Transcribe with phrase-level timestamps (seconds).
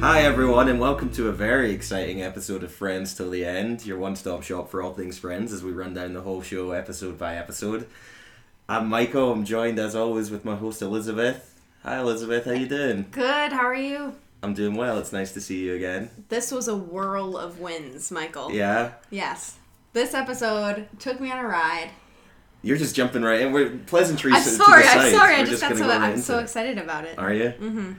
[0.00, 3.98] Hi, everyone, and welcome to a very exciting episode of Friends Till the End, your
[3.98, 7.18] one stop shop for all things Friends as we run down the whole show episode
[7.18, 7.84] by episode.
[8.68, 11.60] I'm Michael, I'm joined as always with my host Elizabeth.
[11.82, 13.06] Hi, Elizabeth, how you doing?
[13.10, 14.14] Good, how are you?
[14.40, 16.10] I'm doing well, it's nice to see you again.
[16.28, 18.52] This was a whirl of wins, Michael.
[18.52, 18.92] Yeah?
[19.10, 19.56] Yes.
[19.94, 21.90] This episode took me on a ride.
[22.62, 23.52] You're just jumping right in.
[23.52, 27.04] We're pleasantries I'm sorry, I'm sorry, I We're just got so I'm so excited about
[27.04, 27.18] it.
[27.18, 27.52] Are you?
[27.58, 27.92] Mm-hmm.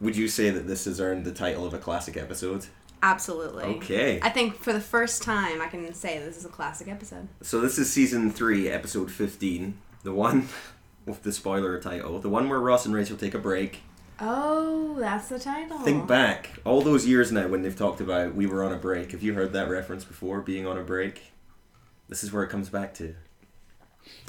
[0.00, 2.66] Would you say that this has earned the title of a classic episode?
[3.02, 3.64] Absolutely.
[3.64, 4.20] Okay.
[4.22, 7.28] I think for the first time I can say this is a classic episode.
[7.42, 10.48] So this is season three, episode fifteen, the one
[11.06, 13.80] with the spoiler title, the one where Ross and Rachel take a break.
[14.18, 15.78] Oh, that's the title.
[15.80, 19.12] Think back all those years now when they've talked about we were on a break.
[19.12, 20.40] Have you heard that reference before?
[20.40, 21.32] Being on a break.
[22.08, 23.14] This is where it comes back to.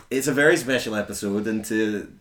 [0.10, 2.12] It's a very special episode, and to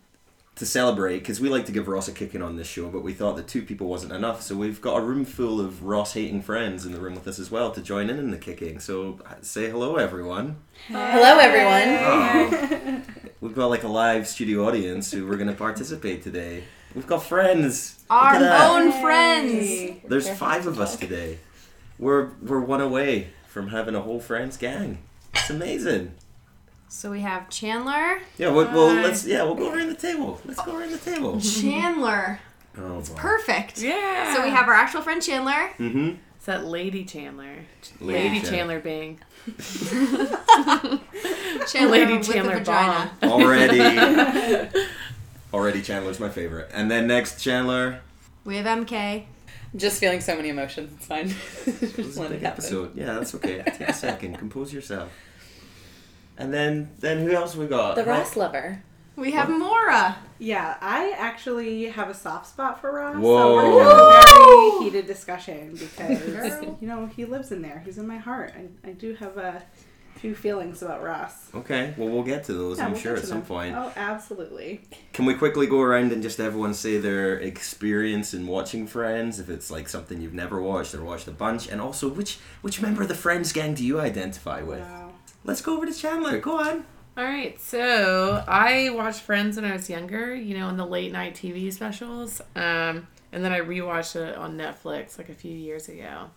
[0.56, 3.12] to celebrate because we like to give Ross a kicking on this show, but we
[3.12, 6.42] thought that two people wasn't enough, so we've got a room full of Ross hating
[6.42, 8.80] friends in the room with us as well to join in in the kicking.
[8.80, 10.56] So uh, say hello, everyone.
[10.88, 11.98] Hello, everyone.
[12.00, 13.02] Oh.
[13.42, 16.64] We've got like a live studio audience who we're going to participate today.
[16.94, 18.02] We've got friends.
[18.08, 20.00] Our own friends.
[20.08, 21.38] There's five of us today.
[21.98, 25.02] We're we're one away from having a whole friends gang.
[25.34, 26.14] It's amazing.
[26.88, 28.20] So we have Chandler.
[28.38, 30.40] Yeah, well, well let's yeah we'll go around the table.
[30.44, 31.40] Let's go around the table.
[31.60, 32.40] Chandler.
[32.78, 33.14] Oh, boy.
[33.14, 33.80] Perfect.
[33.80, 34.34] Yeah.
[34.34, 35.70] So we have our actual friend Chandler.
[35.78, 36.10] Mm-hmm.
[36.36, 37.64] It's that Lady Chandler.
[38.00, 38.50] Lady Lady, Chandler.
[38.50, 39.18] Chandler Bing.
[41.66, 43.10] Chandler Lady with Chandler a vagina.
[43.22, 44.68] Already.
[45.54, 46.70] Already Chandler's my favorite.
[46.72, 48.00] And then next Chandler.
[48.44, 49.24] We have MK.
[49.74, 50.92] Just feeling so many emotions.
[50.96, 51.28] It's fine.
[51.28, 52.64] Just is let it happen.
[52.64, 52.96] episode.
[52.96, 53.62] Yeah, that's okay.
[53.66, 54.38] Take a second.
[54.38, 55.10] Compose yourself.
[56.38, 57.96] And then then who else we got?
[57.96, 58.82] The Ross lover.
[59.16, 60.18] We have Mora.
[60.38, 63.16] Yeah, I actually have a soft spot for Ross.
[63.16, 63.38] Whoa.
[63.38, 67.82] So we're gonna have a very heated discussion because you know he lives in there.
[67.84, 68.52] He's in my heart.
[68.54, 69.62] I, I do have a
[70.16, 71.54] few feelings about Ross.
[71.54, 72.76] Okay, well we'll get to those.
[72.76, 73.46] Yeah, I'm we'll sure get at to some them.
[73.46, 73.74] point.
[73.74, 74.82] Oh, absolutely.
[75.14, 79.40] Can we quickly go around and just everyone say their experience in watching Friends?
[79.40, 82.82] If it's like something you've never watched or watched a bunch, and also which which
[82.82, 84.80] member of the Friends gang do you identify with?
[84.80, 85.05] Wow.
[85.46, 86.38] Let's go over to Chandler.
[86.40, 86.84] Go on.
[87.16, 91.12] All right, so I watched Friends when I was younger, you know, in the late
[91.12, 92.42] night TV specials.
[92.54, 96.30] Um, and then I rewatched it on Netflix like a few years ago.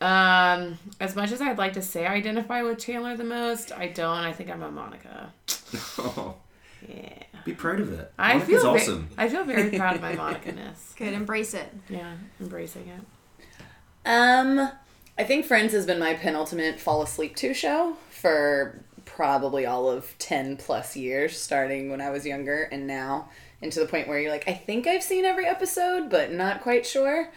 [0.00, 3.88] Um, as much as I'd like to say I identify with Chandler the most, I
[3.88, 4.18] don't.
[4.18, 5.32] I think I'm a Monica.
[6.88, 7.22] Yeah.
[7.44, 8.12] Be proud of it.
[8.16, 9.08] I Monica's feel ve- awesome.
[9.18, 10.94] I feel very proud of my Monica-ness.
[10.96, 11.72] Good, embrace it.
[11.88, 14.08] Yeah, embracing it.
[14.08, 14.70] Um,
[15.18, 20.14] I think Friends has been my penultimate fall asleep to show for probably all of
[20.18, 23.30] 10 plus years, starting when I was younger and now,
[23.62, 26.60] and to the point where you're like, I think I've seen every episode, but not
[26.60, 27.30] quite sure.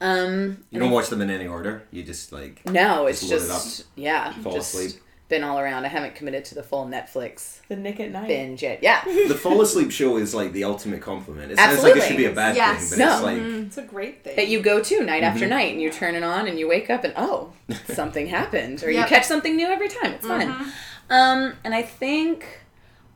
[0.00, 1.82] Um, You don't watch them in any order.
[1.90, 5.02] You just like no, it's Just it yeah, Fall just asleep.
[5.28, 5.84] Been all around.
[5.84, 8.28] I haven't committed to the full Netflix The Nick at Nite.
[8.28, 8.80] binge yet.
[8.80, 9.02] Yeah.
[9.28, 11.50] the fall asleep show is like the ultimate compliment.
[11.50, 12.90] It sounds like it should be a bad Yes.
[12.90, 13.26] thing, but it's No.
[13.26, 14.36] like It's a great thing.
[14.36, 15.32] that you go to night Mm-hmm.
[15.34, 17.52] after night and you turn it on and you wake up and oh
[17.88, 19.02] something happened or Yep.
[19.02, 20.72] you catch something new every time it's fun
[21.10, 22.60] um and i think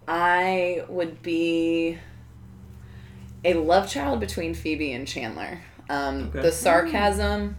[0.08, 1.96] i would be
[3.44, 6.42] a love child between phoebe and chandler um Okay.
[6.42, 7.56] the sarcasm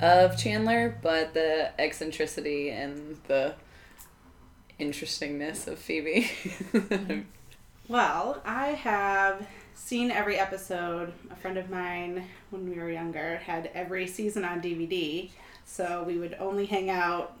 [0.00, 3.54] of chandler but the eccentricity and the
[4.78, 6.30] interestingness of phoebe
[7.86, 11.12] Well, I have seen every episode.
[11.30, 15.28] A friend of mine, when we were younger, had every season on DVD.
[15.66, 17.36] So we would only hang out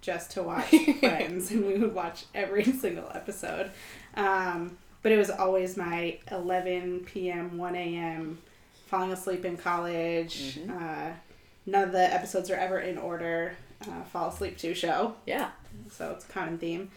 [0.00, 0.68] just to watch
[1.00, 3.72] Friends, and we would watch every single episode.
[4.14, 8.38] Um, but it was always my 11 p.m., 1 a.m.,
[8.86, 10.60] falling asleep in college.
[10.70, 11.10] Uh,
[11.66, 13.56] none of the episodes are ever in order.
[13.82, 15.50] Uh, fall asleep to show yeah
[15.90, 16.90] so it's a common theme.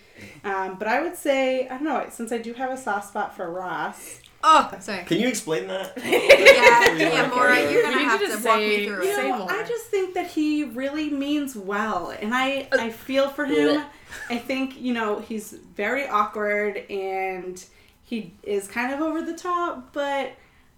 [0.44, 3.36] Um, but I would say, I don't know, since I do have a soft spot
[3.36, 5.03] for Ross, Oh, sorry.
[5.03, 5.94] Can you explain that?
[6.03, 9.16] Yeah, yeah, wanna you're gonna We have to to walk say- me through you it.
[9.16, 9.52] Say know, more.
[9.52, 13.84] I just think that he really means well, and I I feel for him.
[14.32, 17.64] I think you know he's very awkward and
[18.03, 20.32] he is kind of over the top, but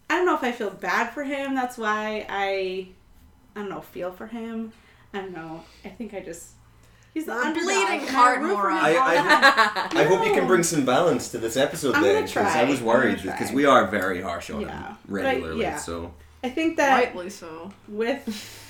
[0.09, 1.55] I don't know if I feel bad for him.
[1.55, 2.89] That's why I
[3.55, 4.73] I don't know feel for him.
[5.13, 5.63] I don't know.
[5.85, 6.51] I think I just
[7.13, 8.77] he's the underdog, bleeding and I heart, root for Mora.
[8.77, 12.03] him I- all I- I hope you can bring some balance to this episode I'm
[12.03, 14.87] then, because I was worried because we are very harsh on Yeah.
[14.89, 15.61] him But I- regularly.
[15.61, 15.77] yeah.
[15.77, 16.13] So
[16.43, 17.71] I think that Rightly so.
[17.87, 18.21] with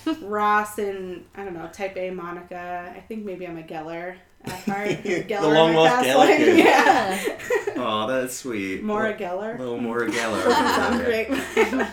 [0.22, 2.94] Ross and I don't know Type A Monica.
[2.96, 4.90] I think maybe I'm a Geller at heart.
[5.04, 6.58] The Geller long lost Fast Geller Lane.
[6.58, 7.38] Yeah,
[7.78, 8.84] oh, that's sweet.
[8.84, 9.58] Maura Little- Geller.
[9.60, 11.06] Little Maura Doesn't Geller.
[11.06, 11.88] great.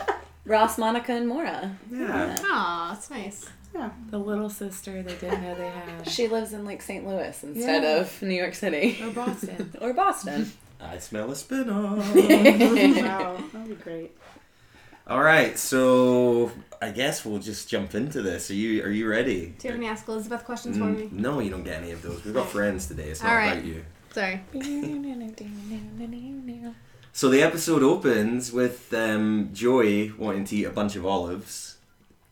[0.45, 1.77] Ross, Monica, and Mora.
[1.91, 2.35] Yeah.
[2.41, 3.47] Aw, it's nice.
[4.09, 6.07] The little sister they didn't know they had.
[6.07, 7.07] She lives in like St.
[7.07, 8.01] Louis instead Yeah.
[8.01, 9.73] of New York City Or Boston.
[9.81, 10.51] or Boston.
[10.79, 12.15] I smell a spin-off.
[12.15, 14.11] wow, that'd be great.
[15.07, 16.51] All right, so
[16.81, 18.49] I guess we'll just jump into this.
[18.51, 19.53] Are you are you ready?
[19.57, 21.03] Do you have any Ask Elizabeth questions for me?
[21.03, 22.23] Mm, no, you don't get any of those.
[22.25, 23.09] We've got friends today.
[23.09, 23.51] It's not All right.
[23.53, 23.85] about you.
[24.13, 24.41] Sorry.
[27.13, 31.77] So the episode opens with um, Joey wanting to eat a bunch of olives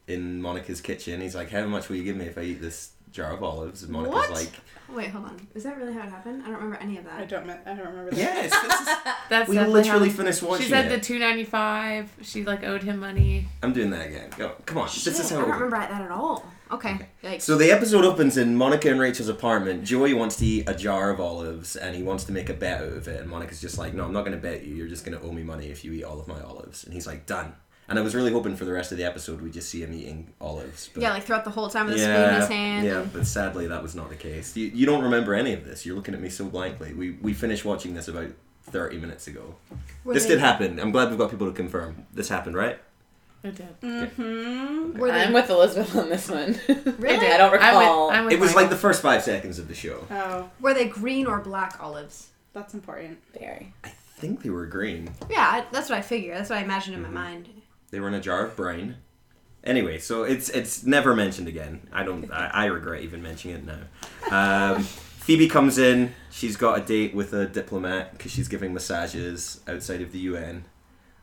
[0.09, 1.21] in Monica's kitchen.
[1.21, 3.83] He's like, "How much will you give me if I eat this jar of olives?"
[3.83, 4.31] And Monica's What?
[4.31, 4.51] like,
[4.91, 5.47] Wait, hold on.
[5.53, 6.41] Is that really how it happened?
[6.41, 7.29] I don't remember any of I that.
[7.29, 7.45] don't.
[7.45, 8.17] me- I don't remember that.
[8.17, 8.87] "Yes, this is."
[9.29, 10.89] That's we definitely literally finished watching She said it.
[10.89, 12.09] the two ninety five.
[12.23, 13.47] She like owed him money.
[13.61, 14.31] I'm doing that again.
[14.35, 14.89] Go, come on.
[14.89, 15.41] Shit, this is I how.
[15.41, 16.43] don't it remember that at all.
[16.71, 16.97] Okay.
[17.23, 17.41] Yikes.
[17.41, 19.83] So the episode opens in Monica and Rachel's apartment.
[19.83, 22.81] Joey wants to eat a jar of olives and he wants to make a bet
[22.81, 23.21] out of it.
[23.21, 24.75] And Monica's just like, no, I'm not going to bet you.
[24.75, 26.83] You're just going to owe me money if you eat all of my olives.
[26.83, 27.53] And he's like, done.
[27.89, 29.93] And I was really hoping for the rest of the episode we just see him
[29.93, 30.89] eating olives.
[30.93, 32.85] But yeah, like throughout the whole time with the spoon in his hand.
[32.85, 34.55] Yeah, but sadly that was not the case.
[34.55, 35.85] You, you don't remember any of this.
[35.85, 36.93] You're looking at me so blankly.
[36.93, 38.29] We, we finished watching this about
[38.65, 39.55] 30 minutes ago.
[40.03, 40.79] Were this they, did happen.
[40.79, 42.05] I'm glad we've got people to confirm.
[42.13, 42.77] This happened, right?
[43.41, 43.81] It did.
[43.81, 44.99] Mm-hmm.
[44.99, 46.59] Were they, I'm with Elizabeth on this one.
[46.99, 47.25] Really?
[47.27, 48.07] I don't I'm recall.
[48.07, 48.61] with, I'm with It was Michael.
[48.63, 50.05] like the first five seconds of the show.
[50.11, 52.27] Oh, were they green or black olives?
[52.53, 53.19] that's important.
[53.39, 53.73] Very.
[53.83, 55.09] I think they were green.
[55.29, 56.35] Yeah, that's what I figured.
[56.35, 57.13] That's what I imagined in Mm-hmm.
[57.13, 57.49] my mind.
[57.91, 58.97] They were in a jar of brine.
[59.63, 61.87] Anyway, so it's it's never mentioned again.
[61.91, 62.31] I don't.
[62.31, 64.75] I, I regret even mentioning it now.
[64.75, 64.83] Um,
[65.29, 66.13] Phoebe comes in.
[66.31, 70.65] She's got a date with a diplomat because she's giving massages outside of the UN.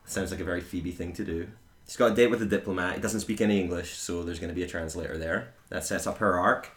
[0.05, 1.47] Sounds like a very Phoebe thing to do.
[1.85, 2.95] She's got a date with a diplomat.
[2.95, 5.53] He doesn't speak any English, so there's going to be a translator there.
[5.69, 6.69] That sets up her arc.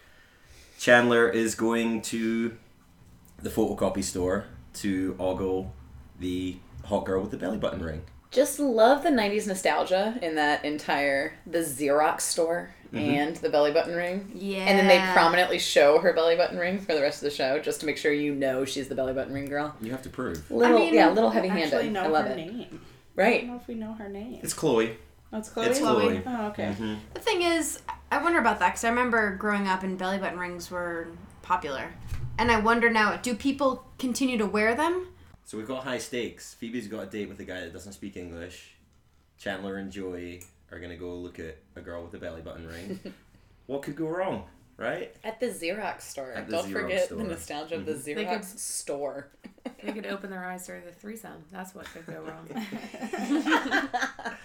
[0.79, 2.57] Chandler is going to
[3.43, 5.75] the photocopy store to ogle
[6.19, 8.03] the hot girl with the belly button ring.
[8.31, 13.95] Just love the 90s nostalgia in that entire the Xerox store and the belly button
[13.95, 14.31] ring.
[14.35, 14.59] Yeah.
[14.67, 17.59] And then they prominently show her belly button ring for the rest of the show
[17.61, 19.75] just to make sure you know she's the belly button ring girl.
[19.81, 20.49] You have to prove.
[20.51, 21.93] Little mean, yeah, little I heavy actually handed.
[21.93, 22.37] know I love her it.
[22.37, 22.51] name.
[22.61, 22.81] I don't
[23.17, 23.47] Right.
[23.47, 24.41] know if we know her name.
[24.43, 24.97] It's Chloe.
[25.33, 25.67] Oh, it's Chloe.
[25.67, 26.23] It's Chloe.
[26.27, 26.75] Oh, okay.
[26.79, 26.99] Mhm.
[27.15, 27.81] The thing is,
[28.11, 31.09] I wonder about that because I remember growing up and belly button rings were
[31.43, 31.93] popular.
[32.39, 35.09] And I wonder now, do people continue to wear them?
[35.51, 36.55] So we've got high stakes.
[36.55, 38.71] Phoebe's got a date with a guy that doesn't speak English.
[39.37, 43.01] Chandler and Joey are gonna go look at a girl with a belly button ring.
[43.67, 44.45] what could go wrong,
[44.77, 45.13] right?
[45.25, 46.31] At the Xerox store.
[46.35, 47.19] At the Don't Xerox forget store.
[47.19, 47.27] Mm-hmm.
[47.27, 49.29] the nostalgia of the They Xerox could- store.
[49.83, 51.43] They could open their eyes during the threesome.
[51.51, 52.47] That's what could go wrong.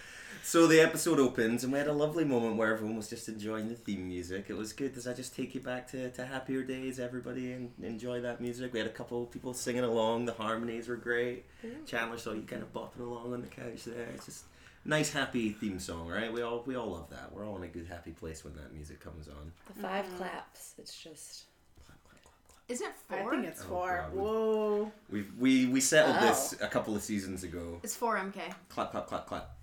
[0.45, 3.68] So the episode opens, and we had a lovely moment where everyone was just enjoying
[3.68, 4.45] the theme music.
[4.47, 4.94] It was good.
[4.94, 8.71] Does that just take you back to, to happier days, everybody, and enjoy that music?
[8.71, 10.25] We had a couple of people singing along.
[10.25, 11.45] The harmonies were great.
[11.88, 14.07] Chandler saw you kind of bopping along on the couch there.
[14.13, 14.44] It's just
[14.86, 16.31] nice, happy theme song, right?
[16.31, 17.33] We all we all love that.
[17.33, 19.51] We're all in a good, happy place when that music comes on.
[19.75, 20.18] The 5 mm-hmm.
[20.18, 20.75] claps.
[20.77, 21.45] It's just
[21.88, 22.59] Clap, clap, clap, clap.
[22.69, 23.31] Isn't it I four?
[23.31, 23.98] think it's Oh, four.
[23.98, 24.13] God.
[24.13, 24.91] Whoa.
[25.09, 26.27] We've, we we settled Oh.
[26.27, 27.80] this a couple of seasons ago.
[27.81, 28.53] It's four MK.
[28.69, 29.55] Clap, clap, clap, clap.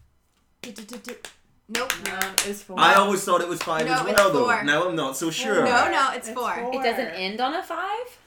[0.65, 1.93] Nope.
[2.07, 2.79] No, it's four.
[2.79, 4.45] I always thought it was five No, as it's well, though.
[4.45, 4.63] four.
[4.65, 5.65] Now I'm not so sure.
[5.65, 6.55] No, no, it's, It's four.
[6.55, 6.75] four.
[6.75, 8.19] It doesn't end on a 5?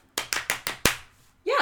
[1.43, 1.53] Yeah.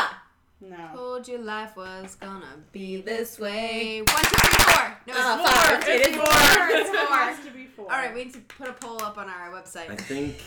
[0.62, 0.78] No.
[0.96, 4.02] Told you life was gonna be This way.
[4.02, 4.98] One, two, three, four.
[5.08, 5.78] No, it's Ah, four.
[5.82, 5.90] five.
[5.90, 6.26] It It's four.
[6.26, 6.68] four.
[6.70, 7.18] It's It four.
[7.18, 7.92] has to be four.
[7.92, 9.90] All right, we need to put a poll up on our website.
[9.92, 10.42] I think,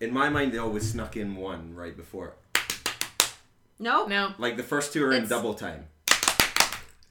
[0.00, 2.36] in my mind, they always snuck in one right before.
[3.78, 4.08] Nope.
[4.08, 5.86] No, Like the first two are in It's- double time.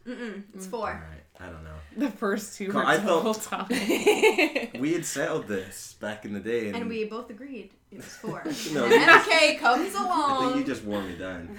[0.08, 0.44] Mm-mm.
[0.56, 0.86] It's All four.
[0.88, 1.70] right, I don't know.
[1.96, 4.72] the first two were I double thought- time.
[4.80, 8.06] We had settled this back in the day, and, And we both agreed it was
[8.06, 8.44] four.
[8.74, 10.66] No, and just- MK comes I think you along.
[10.66, 11.58] just wore me down.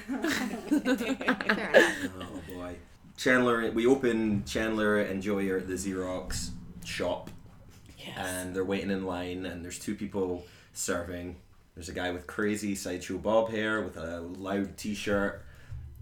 [0.69, 2.11] Fair enough.
[2.21, 2.77] Oh boy.
[3.17, 4.45] Chandler, we open.
[4.45, 6.51] Chandler and Joey are at the Xerox
[6.85, 7.31] shop,
[7.99, 8.17] Yes.
[8.19, 9.45] and they're waiting in line.
[9.47, 11.37] And there's two people serving.
[11.75, 15.45] There's a guy with crazy sideshow bob hair with a loud T-shirt,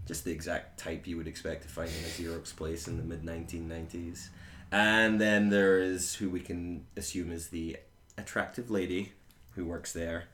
[0.07, 3.03] just the exact type you would expect to find in a Xerox place in the
[3.03, 4.29] mid 1990s.
[4.71, 7.77] And then there is who we can assume is the
[8.17, 9.13] attractive lady
[9.51, 10.25] who works there.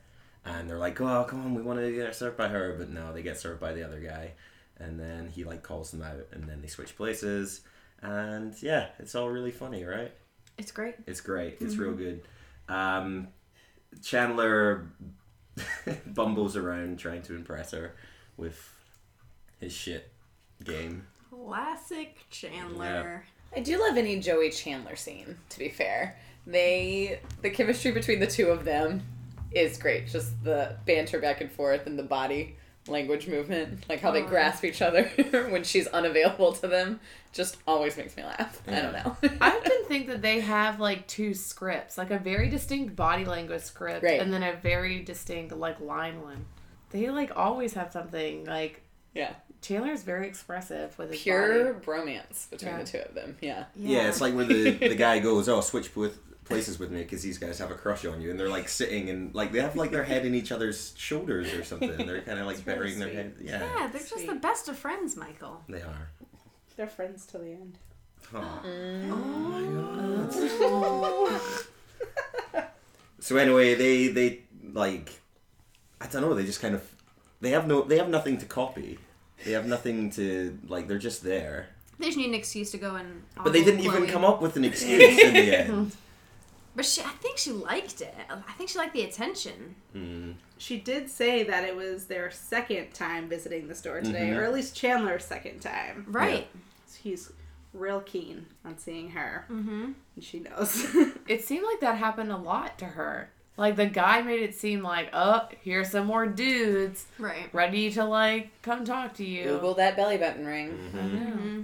[0.44, 3.12] And they're like, "Oh, come on, we want to get served by her," but no,
[3.12, 4.32] they get served by the other guy.
[4.76, 7.62] And then he like calls them out, and then they switch places.
[8.02, 10.12] And yeah, it's all really funny, right?
[10.58, 10.96] It's great.
[11.06, 11.56] It's great.
[11.60, 12.22] It's real good.
[12.68, 13.28] Um,
[14.02, 14.86] Chandler
[16.06, 17.94] bumbles around trying to impress her
[18.36, 18.73] with
[19.64, 20.10] his shit
[20.62, 21.06] game.
[21.30, 23.24] Classic Chandler.
[23.56, 26.16] I do love any Joey Chandler scene, to be fair.
[26.46, 29.02] They the chemistry between the two of them
[29.52, 30.06] is great.
[30.08, 32.56] Just the banter back and forth and the body
[32.86, 34.26] language movement, like how they Oh.
[34.26, 35.04] grasp each other
[35.48, 37.00] when she's unavailable to them,
[37.32, 38.60] just always makes me laugh.
[38.68, 39.16] I don't know.
[39.40, 43.62] I often think that they have like two scripts, like a very distinct body language
[43.62, 44.20] script, Right.
[44.20, 46.44] and then a very distinct like line one.
[46.90, 48.82] They like always have something like
[49.14, 49.32] yeah,
[49.64, 51.84] Chandler's very expressive with his pure body.
[51.86, 52.78] bromance between Yeah.
[52.82, 53.36] the two of them.
[53.40, 53.64] Yeah.
[53.74, 57.22] Yeah, it's like when the, the guy goes, "Oh, switch with places with me because
[57.22, 59.74] these guys have a crush on you," and they're like sitting and like they have
[59.76, 62.06] like their head in each other's shoulders or something.
[62.06, 63.34] They're kind of like It's really burying their head.
[63.40, 65.62] Yeah, Yeah, they're just the best of friends, Michael.
[65.68, 66.10] they are.
[66.76, 67.78] They're friends till the end.
[68.34, 68.62] Aw.
[69.10, 70.30] Oh.
[73.20, 74.40] So anyway, they they
[74.72, 75.18] like
[76.00, 76.34] I don't know.
[76.34, 76.82] They just kind of
[77.40, 78.98] they have no they have nothing to copy.
[79.44, 80.88] They have nothing to like.
[80.88, 81.68] They're just there.
[81.98, 83.22] They just need an excuse to go and.
[83.42, 85.96] But they didn't even come up with an excuse in the end.
[86.76, 88.12] But she, I think she liked it.
[88.28, 89.76] I think she liked the attention.
[89.94, 90.34] Mm.
[90.58, 94.38] She did say that it was their second time visiting the store today, Mhm.
[94.38, 96.04] or at least Chandler's second time.
[96.08, 96.48] Right.
[97.00, 97.30] He's
[97.72, 99.92] real keen on seeing her, Mm-hmm.
[100.16, 100.84] and she knows.
[101.28, 103.30] It seemed like that happened a lot to her.
[103.56, 107.48] Like the guy made it seem like, oh, here's some more dudes Right.
[107.52, 109.44] ready to like come talk to you.
[109.44, 110.90] Google that belly button ring.
[110.92, 111.26] I know.
[111.26, 111.62] Mm-hmm.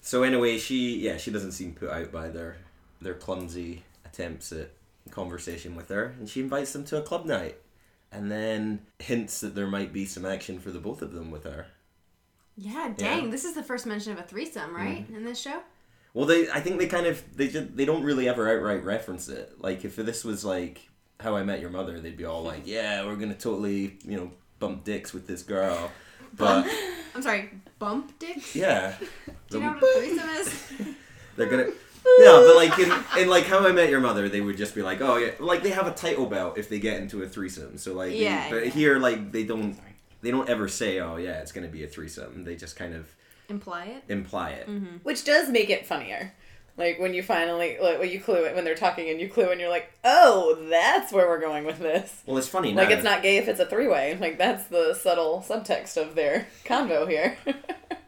[0.00, 2.56] So anyway, she yeah she doesn't seem put out by their
[3.00, 4.70] their clumsy attempts at
[5.10, 7.56] conversation with her, and she invites them to a club night,
[8.12, 11.44] and then hints that there might be some action for the both of them with
[11.44, 11.66] her.
[12.56, 13.24] Yeah, dang.
[13.26, 13.30] Yeah.
[13.30, 15.06] This is the first mention of a threesome, right?
[15.10, 15.60] In this show?
[16.14, 19.28] Well, they I think they kind of they just they don't really ever outright reference
[19.28, 19.60] it.
[19.60, 20.88] Like if this was like
[21.20, 24.30] How I Met Your Mother, they'd be all like, "Yeah, we're gonna totally you know
[24.60, 25.90] bump dicks with this girl,"
[26.36, 26.64] but
[27.14, 28.54] I'm sorry, bump dicks?
[28.54, 28.94] yeah,
[29.50, 30.94] Do you know what a threesome is?
[31.36, 31.70] they're gonna.
[32.20, 34.82] Yeah, but like in, in like How I Met Your Mother, they would just be
[34.82, 37.78] like, oh yeah, like they have a title belt if they get into a threesome.
[37.78, 38.70] So like, they- Yeah, but yeah.
[38.70, 39.76] here like they don't
[40.22, 42.44] they don't ever say, oh yeah, it's gonna be a threesome.
[42.44, 43.08] They just kind of
[43.48, 44.04] Imply it?
[44.08, 44.68] imply it.
[44.68, 44.96] Mm-hmm.
[45.02, 46.32] Which does make it funnier.
[46.78, 49.50] Like when you finally, like when you clue it, when they're talking and you clue
[49.50, 52.22] and you're like, oh, that's where we're going with this.
[52.24, 52.82] Well, it's funny now.
[52.82, 54.16] Like it's not gay if it's a three way.
[54.18, 57.36] Like that's the subtle subtext of their convo here.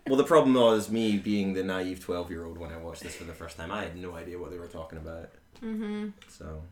[0.06, 3.32] Well, the problem was me being the naive twelve-year-old when I watched this for the
[3.32, 3.70] first time.
[3.70, 5.30] I had no idea what they were talking about.
[5.62, 6.08] Mm-hmm.
[6.26, 6.62] So,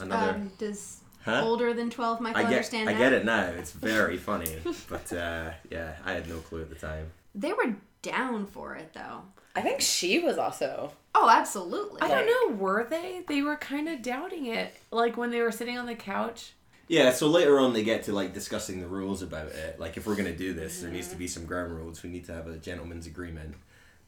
[0.00, 0.32] another.
[0.32, 1.40] Um, does huh?
[1.42, 2.98] older than 12 Michael I get, understand I that?
[2.98, 3.44] get it now.
[3.56, 4.58] It's very funny,
[4.90, 7.10] but uh, yeah, I had no clue at the time.
[7.34, 9.22] They were down for it, though.
[9.56, 10.92] I think she was also.
[11.14, 12.00] Oh, absolutely.
[12.00, 13.22] I don't know, were they?
[13.28, 14.74] They were kind of doubting it.
[14.90, 16.52] Like when they were sitting on the couch.
[16.88, 19.78] Yeah, so later on they get to like discussing the rules about it.
[19.80, 21.20] Like if we're gonna do this, there needs to mm-hmm.
[21.20, 22.02] be some ground rules.
[22.02, 23.54] We need to have a gentleman's agreement.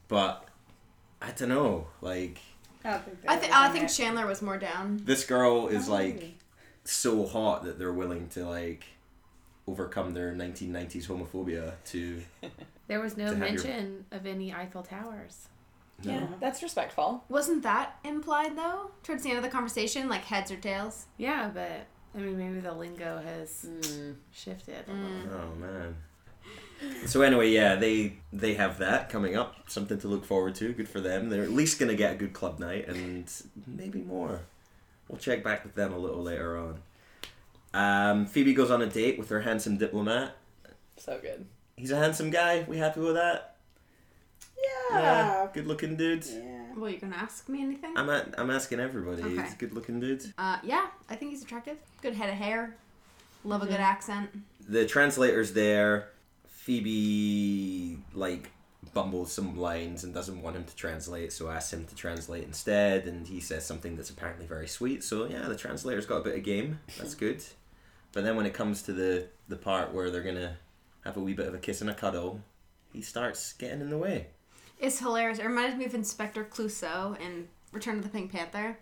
[0.07, 0.47] But
[1.21, 1.87] I don't know.
[2.01, 2.39] Like
[2.83, 3.17] I think.
[3.27, 3.89] I, th- I think.
[3.89, 5.01] Chandler was more down.
[5.03, 5.93] this girl is Oh.
[5.93, 6.35] like
[6.83, 8.85] so hot that they're willing to like
[9.67, 12.21] overcome their 1990s homophobia to
[12.87, 15.47] There was no To have your- mention of any Eiffel Towers.
[16.03, 16.11] No.
[16.13, 17.23] Yeah, that's respectful.
[17.29, 18.91] Wasn't that implied, though?
[19.03, 21.05] Towards the end of the conversation, like heads or tails?
[21.17, 21.85] Yeah, but
[22.15, 24.15] I mean, maybe the lingo has Mm.
[24.31, 24.85] shifted.
[24.87, 25.23] a Mm.
[25.25, 25.39] little.
[25.39, 25.95] Oh man.
[27.07, 30.71] So anyway, yeah, they they have that coming up, something to look forward to.
[30.73, 31.29] Good for them.
[31.29, 33.29] They're at least gonna get a good club night and
[33.65, 34.41] maybe more.
[35.09, 36.81] We'll check back with them a little later on.
[37.73, 40.35] Um, Phoebe goes on a date with her handsome diplomat.
[40.97, 41.45] So good.
[41.75, 42.63] He's a handsome guy.
[42.67, 43.55] We happy with that?
[44.91, 45.47] Yeah.
[45.53, 46.25] good looking dude.
[46.25, 46.63] Yeah.
[46.75, 47.93] Well, you're gonna ask me anything?
[47.97, 49.23] I'm a, I'm asking everybody.
[49.23, 49.41] Okay.
[49.41, 50.33] He's a good looking dude.
[50.37, 51.77] Uh, yeah, I think he's attractive.
[52.01, 52.75] Good head of hair.
[53.43, 53.73] Love a Mm-hmm.
[53.73, 54.29] good accent.
[54.67, 56.09] the translator's there.
[56.47, 58.51] Phoebe like
[58.93, 63.05] bumbles some lines and doesn't want him to translate, so asks him to translate instead,
[63.05, 65.03] and he says something that's apparently very sweet.
[65.03, 66.79] So yeah, the translator's got a bit of game.
[66.97, 67.43] That's good.
[68.13, 70.57] But then when it comes to the the part where they're gonna
[71.03, 72.41] have a wee bit of a kiss and a cuddle,
[72.93, 74.27] he starts getting in the way.
[74.79, 75.39] It's hilarious.
[75.39, 78.77] It reminded me of Inspector Clouseau in Return of the Pink Panther.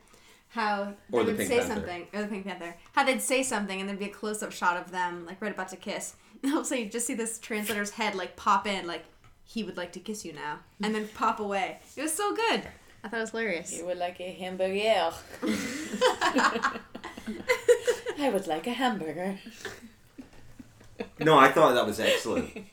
[0.49, 1.73] How they Or the would Pink say Panther.
[1.75, 2.75] something, or the Pink Panther.
[2.93, 5.69] How they'd say something, and there'd be a close-up shot of them, like right about
[5.69, 6.15] to kiss.
[6.43, 9.03] And also, you just see this translator's head like pop in, like
[9.43, 11.79] he would like to kiss you now, and then pop away.
[11.95, 12.67] It was so good.
[13.03, 13.75] I thought it was hilarious.
[13.75, 15.11] You would like a hamburger.
[18.19, 19.39] I would like a hamburger.
[21.19, 22.51] No, I thought that was excellent.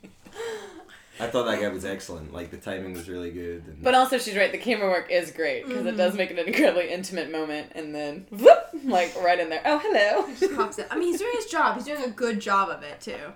[1.21, 2.33] I thought that guy was excellent.
[2.33, 3.65] Like the timing was really good.
[3.67, 4.51] And But also, she's right.
[4.51, 7.95] The camera work is great because it does make it an incredibly intimate moment, and
[7.95, 9.63] then whoop, like right in there.
[9.65, 10.27] Oh, hello.
[10.39, 10.87] Just pops in.
[10.91, 11.77] I mean, he's doing his job.
[11.77, 13.33] He's doing a good job of it too.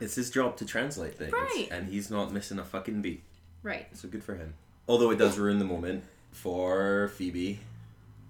[0.00, 1.68] it's his job to translate things, Right.
[1.70, 3.22] and he's not missing a fucking beat.
[3.62, 3.86] Right.
[3.96, 4.54] So good for him.
[4.88, 6.02] Although it does ruin the moment
[6.32, 7.60] for Phoebe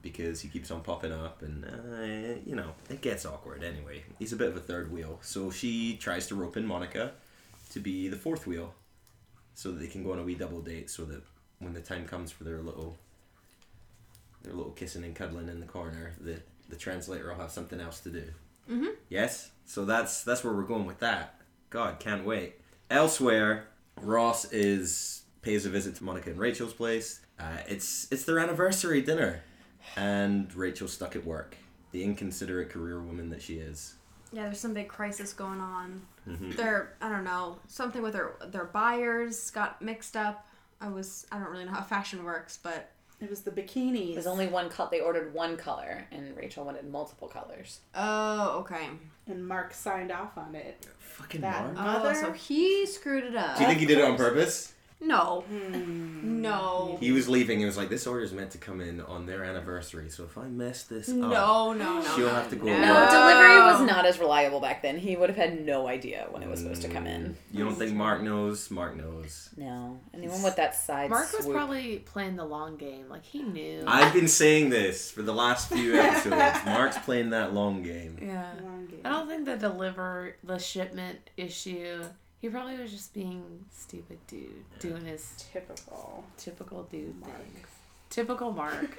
[0.02, 4.02] because he keeps on popping up, and uh, you know it gets awkward anyway.
[4.18, 7.12] He's a bit of a third wheel, so she tries to rope in Monica
[7.72, 8.74] to be the fourth wheel,
[9.54, 11.22] so that they can go on a wee double date, so that
[11.58, 12.98] when the time comes for their little
[14.42, 18.00] their little kissing and cuddling in the corner, the the translator will have something else
[18.00, 18.24] to do.
[18.70, 18.88] Mm-hmm.
[19.08, 21.40] Yes, so that's that's where we're going with that.
[21.70, 22.60] God, can't wait.
[22.90, 23.68] Elsewhere,
[24.00, 27.20] Ross is pays a visit to Monica and Rachel's place.
[27.38, 29.42] Uh, it's it's their anniversary dinner,
[29.96, 31.56] and Rachel's stuck at work.
[31.90, 33.94] The inconsiderate career woman that she is.
[34.32, 36.02] Yeah, there's some big crisis going on.
[36.28, 36.56] Mhm.
[36.56, 40.46] Their I don't know something with their their buyers got mixed up.
[40.80, 44.14] I was I don't really know how fashion works, but It was the bikinis.
[44.14, 44.88] There's only one color.
[44.90, 47.80] They ordered one color, and Rachel wanted multiple colors.
[47.94, 48.88] oh okay.
[49.28, 50.84] and Mark signed off on it.
[50.98, 51.76] Fucking That- Mark.
[51.78, 52.14] Oh, Mother?
[52.16, 53.56] so he screwed it up.
[53.56, 54.72] Do you think he did it on purpose?
[55.04, 56.40] No, Hmm.
[56.40, 57.58] no, He was leaving.
[57.58, 60.38] He was like, "This order is meant to come in on their anniversary, so if
[60.38, 62.02] I mess this up, no, no, no.
[62.14, 62.72] she'll no, have to go no.
[62.72, 64.96] away." No, delivery was not as reliable back then.
[64.98, 67.36] He would have had no idea when it was supposed to come in.
[67.50, 68.70] You don't think Mark knows?
[68.70, 69.50] Mark knows.
[69.56, 73.08] No, anyone with that side Mark was probably playing the long game.
[73.08, 73.82] Like he knew.
[73.86, 76.64] I've been saying this for the last few episodes.
[76.64, 78.18] Mark's playing that long game.
[78.22, 78.52] yeah.
[78.62, 79.00] Long game.
[79.04, 82.04] I don't think the deliver the shipment issue.
[82.42, 86.24] He probably was just being stupid dude, doing his Typical.
[86.36, 87.66] typical dude things.
[88.10, 88.98] Typical Mark,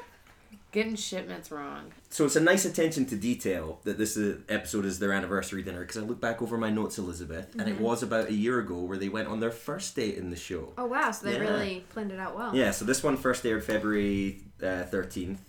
[0.72, 1.92] getting shipments wrong.
[2.10, 5.82] So it's a nice attention to detail that this uh, episode is their anniversary dinner
[5.82, 8.80] because I look back over my notes, Elizabeth, and it was about a year ago
[8.80, 10.72] where they went on their first date in the show.
[10.78, 11.40] Oh wow, so they Yeah.
[11.42, 12.56] really planned it out well.
[12.56, 15.40] Yeah, so this one first aired February uh, 13th,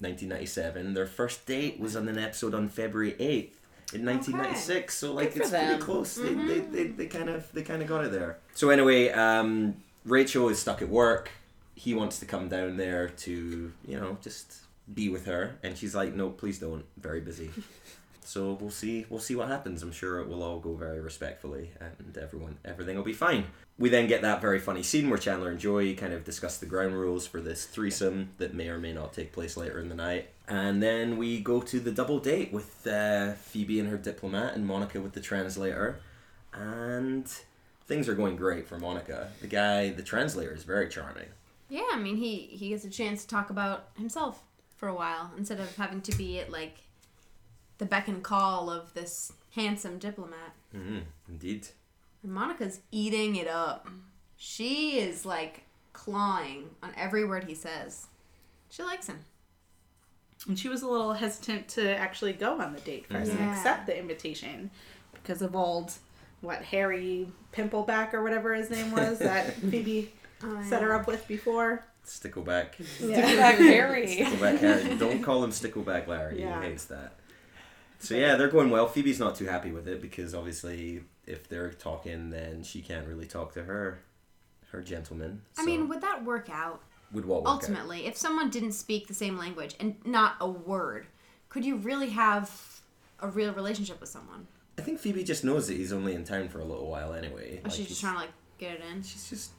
[0.00, 0.92] 1997.
[0.94, 3.54] Their first date was on an episode on February 8th.
[3.92, 5.80] In 1996, so like Good for it's pretty them.
[5.80, 6.14] close.
[6.14, 8.38] They, they, they, they kind of they kind of got it there.
[8.54, 11.30] So anyway, um, Rachel is stuck at work.
[11.74, 14.58] He wants to come down there to you know just
[14.94, 16.84] be with her, and she's like, "No, please don't.
[16.98, 17.50] Very busy."
[18.30, 19.06] So we'll see.
[19.10, 19.82] We'll see what happens.
[19.82, 23.46] I'm sure it will all go very respectfully, and everyone, everything will be fine.
[23.76, 26.66] We then get that very funny scene where Chandler and Joey kind of discuss the
[26.66, 29.96] ground rules for this threesome that may or may not take place later in the
[29.96, 34.54] night, and then we go to the double date with uh, Phoebe and her diplomat
[34.54, 35.98] and Monica with the translator,
[36.54, 37.28] and
[37.88, 39.32] things are going great for Monica.
[39.40, 41.26] The guy, the translator, is very charming.
[41.68, 44.44] Yeah, I mean he he gets a chance to talk about himself
[44.76, 46.78] for a while instead of having to be at like
[47.80, 50.52] the beck and call of this handsome diplomat.
[50.72, 51.66] hmm Indeed.
[52.22, 53.88] And Monica's eating it up.
[54.36, 58.06] She is like clawing on every word he says.
[58.70, 59.18] She likes him.
[60.46, 63.32] And she was a little hesitant to actually go on the date 1st Yeah.
[63.32, 64.70] and accept the invitation
[65.14, 65.92] because of old,
[66.42, 70.12] what, Harry Pimpleback or whatever his name was that Phoebe
[70.42, 71.84] Oh, set her up with before.
[72.06, 72.78] Stickleback.
[73.00, 74.06] Back Harry.
[74.06, 74.96] Stickleback Harry.
[74.96, 76.40] Don't call him Stickleback Larry.
[76.40, 76.62] Yeah.
[76.62, 77.12] He hates that.
[78.00, 78.88] So yeah, they're going well.
[78.88, 83.26] Phoebe's not too happy with it because obviously, if they're talking, then she can't really
[83.26, 84.00] talk to her,
[84.72, 85.42] her gentleman.
[85.58, 86.82] I mean, would that work out?
[87.12, 87.54] would what work out?
[87.54, 91.06] Ultimately, if someone didn't speak the same language and not a word,
[91.48, 92.80] could you really have
[93.20, 94.46] a real relationship with someone?
[94.78, 97.58] I think Phoebe just knows that he's only in town for a little while anyway.
[97.58, 99.02] Or Like, she's just trying to like get it in.
[99.02, 99.50] She's just.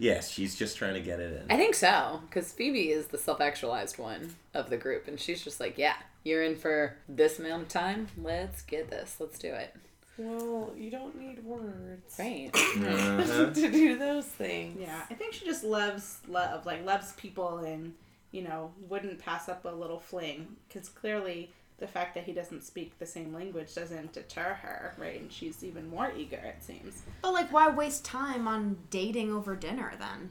[0.00, 1.50] Yes, she's just trying to get it in.
[1.50, 5.60] I think so, because Phoebe is the self-actualized one of the group, and she's just
[5.60, 8.08] like, "Yeah, you're in for this amount of time.
[8.20, 9.16] Let's get this.
[9.20, 9.74] Let's do it."
[10.18, 12.50] Well, you don't need words Right.
[12.54, 13.50] Uh-huh.
[13.52, 14.76] to do those things.
[14.78, 17.94] Yeah, I think she just loves love, like loves people, and
[18.32, 22.62] you know wouldn't pass up a little fling because clearly the fact that he doesn't
[22.62, 25.20] speak the same language doesn't deter her, right?
[25.20, 27.02] And she's even more eager, it seems.
[27.22, 30.30] But like, why waste time on dating over dinner then?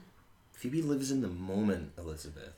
[0.52, 2.52] Phoebe lives in the moment, Elizabeth.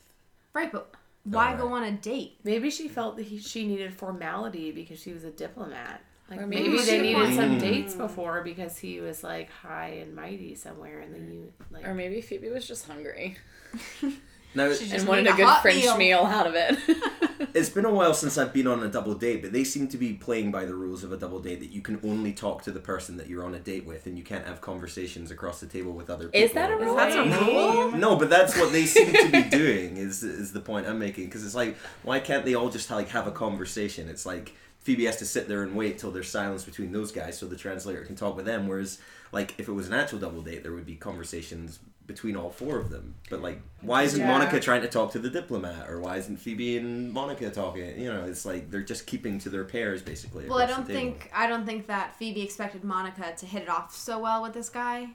[0.53, 1.61] Right, but oh, why Alright.
[1.61, 2.37] go on a date?
[2.45, 6.03] Maybe she felt that he, she needed formality because she was a diplomat.
[6.31, 9.99] Like Or maybe, maybe they needed wanted- some dates before because he was like high
[10.03, 11.53] and mighty somewhere in the U.
[11.71, 13.37] Like Or maybe Phoebe was just hungry
[14.55, 15.97] Now, She just and wanted a a good hot French meal.
[15.97, 16.19] meal.
[16.21, 16.79] out of it.
[17.55, 19.99] It's been a while since I've been on a double date, but they seem to
[19.99, 22.71] be playing by the rules of a double date that you can only talk to
[22.71, 25.67] the person that you're on a date with and you can't have conversations across the
[25.67, 26.41] table with other people.
[26.49, 26.95] Is that a rule?
[26.97, 27.91] That's a rule?
[27.91, 31.27] No, but that's what they seem to be doing is is the point I'm making
[31.27, 34.09] because it's like why can't they all just like have a conversation?
[34.09, 37.37] It's like Phoebe has to sit there and wait till there's silence between those guys
[37.39, 38.99] so the translator can talk with them whereas
[39.31, 42.79] like if it was an actual double date there would be conversations between all four
[42.79, 43.15] of them.
[43.31, 44.27] But like why isn't Yeah.
[44.29, 47.99] Monica trying to talk to the diplomat or why isn't Phoebe and Monica talking?
[48.01, 50.49] You know, it's like they're just keeping to their pairs basically.
[50.49, 53.95] Well, I don't think I don't think that Phoebe expected Monica to hit it off
[53.95, 55.09] so well with this guy,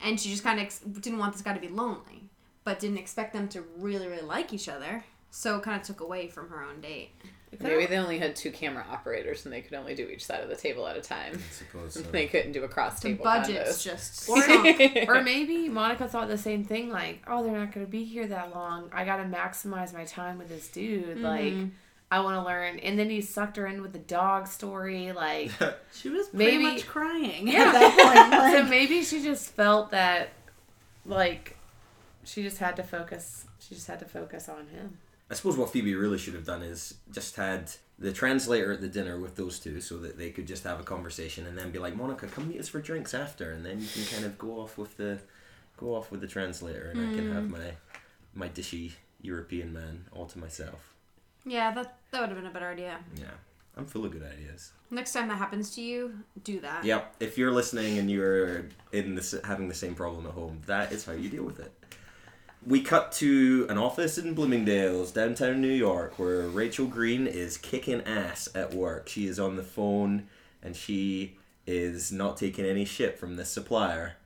[0.00, 2.28] and she just kind of ex- didn't want this guy to be lonely,
[2.64, 5.04] but didn't expect them to really really like each other.
[5.30, 7.10] so kind of took away from her own date.
[7.60, 10.48] Maybe they only had two camera operators and they could only do each side of
[10.48, 11.32] the table at a time.
[11.34, 12.00] I suppose so.
[12.02, 13.24] They couldn't do a cross The table.
[13.24, 13.84] budget's combos.
[13.84, 14.28] just
[15.08, 18.04] Or, or maybe Monica thought the same thing, like, oh, they're not going to be
[18.04, 18.90] here that long.
[18.92, 21.16] I got to maximize my time with this dude.
[21.18, 21.22] Mm-hmm.
[21.24, 21.54] Like,
[22.10, 22.78] I want to learn.
[22.78, 25.12] And then he sucked her in with the dog story.
[25.12, 25.50] Like,
[25.94, 27.64] She was pretty Maybe- much crying Yeah.
[27.64, 28.52] at that point.
[28.52, 30.30] so maybe she just felt that,
[31.06, 31.56] like,
[32.24, 33.46] she just had to focus.
[33.58, 34.98] She just had to focus on him.
[35.30, 38.88] I suppose what Phoebe really should have done is just had the translator at the
[38.88, 41.78] dinner with those two so that they could just have a conversation and then be
[41.78, 44.60] like, Monica, come meet us for drinks after and then you can kind of go
[44.60, 45.18] off with the
[45.76, 47.50] go off with the translator and I can have mm.
[47.50, 47.72] my
[48.34, 50.94] my dishy European man all to myself.
[51.44, 52.98] yeah, that that would have been a better idea.
[53.16, 53.26] Yeah.
[53.76, 54.72] I'm full of good ideas.
[54.90, 56.84] Next time that happens to you, do that.
[56.84, 57.14] Yep.
[57.20, 61.04] If you're listening and you're in this having the same problem at home, that is
[61.04, 61.72] how you deal with it.
[62.68, 68.02] We cut to an office in Bloomingdale's, downtown New York, where Rachel Green is kicking
[68.02, 69.08] ass at work.
[69.08, 70.28] She is on the phone
[70.62, 74.16] and she is not taking any shit from this supplier.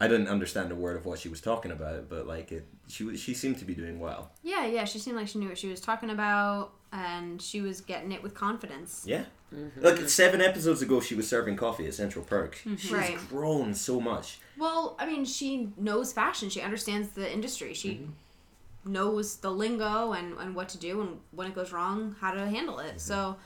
[0.00, 3.04] I didn't understand a word of what she was talking about, but like it, she
[3.04, 4.32] was- she seemed to be doing well.
[4.42, 4.84] Yeah, yeah.
[4.84, 8.22] She seemed like she knew what she was talking about, and she was getting it
[8.22, 9.04] with confidence.
[9.06, 9.24] Yeah.
[9.54, 9.80] Mm-hmm.
[9.80, 12.56] Look, seven episodes ago, she was serving coffee at Central Perk.
[12.56, 12.76] Mm-hmm.
[12.76, 13.28] She's Right.
[13.28, 14.40] grown so much.
[14.58, 16.48] Well, I mean, she knows fashion.
[16.50, 17.72] She understands the industry.
[17.74, 18.92] She mm-hmm.
[18.92, 22.46] knows the lingo and, and what to do and when it goes wrong, how to
[22.46, 23.00] handle it.
[23.00, 23.36] So,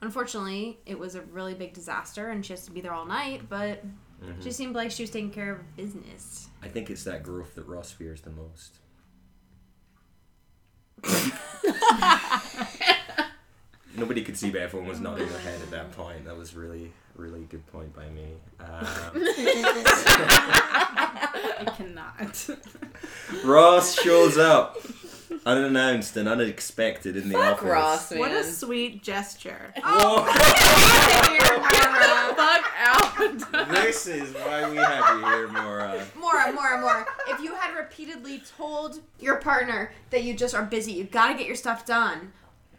[0.00, 3.48] unfortunately, it was a really big disaster and she has to be there all night,
[3.48, 3.82] but
[4.40, 6.48] she seemed like she was taking care of business.
[6.62, 8.79] I think it's that growth that Ross fears the most.
[13.96, 16.24] Nobody could see, but everyone was nodding their head at that point.
[16.24, 18.28] That was really, really good point by me.
[18.60, 18.66] Um,
[21.58, 22.48] I cannot.
[23.44, 24.78] Ross shows up
[25.46, 27.68] unannounced and unexpected in the Fuck office.
[27.68, 28.20] Ross, man.
[28.20, 29.72] what a sweet gesture.
[29.82, 30.24] Whoa.
[32.36, 33.70] Fuck out.
[33.70, 36.06] this is why we have you here, Maura.
[36.18, 37.06] More, more, more.
[37.28, 41.46] If you had repeatedly told your partner that you just are busy, you gotta get
[41.46, 42.32] your stuff done,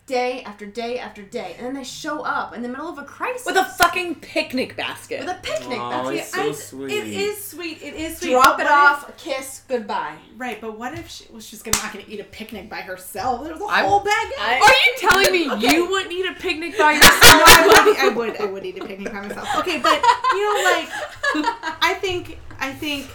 [0.08, 3.04] day after day after day, and then they show up in the middle of a
[3.04, 5.20] crisis With a fucking picnic basket.
[5.22, 6.16] with a picnic Aw, basket.
[6.18, 6.92] it's so I- sweet.
[6.92, 7.82] It is sweet.
[7.82, 8.32] It is sweet.
[8.32, 10.16] Drop but it what off, a kiss, goodbye.
[10.34, 12.70] If, right, but what if she was just gonna, not going to eat a picnic
[12.70, 13.44] by herself?
[13.44, 14.28] There was a I- whole bag.
[14.40, 17.14] I- Are you telling me you wouldn't eat a picnic by yourself?
[17.24, 19.48] I would, I would, I would eat a picnic by myself.
[19.60, 20.02] Okay, but
[20.34, 20.90] you know, like,
[21.82, 23.08] I think, I think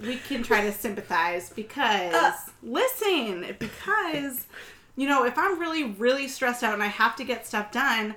[0.00, 2.32] we can try to sympathize because, uh.
[2.62, 4.46] listen, because,
[4.98, 8.16] you know, if I'm really, really stressed out and I have to get stuff done,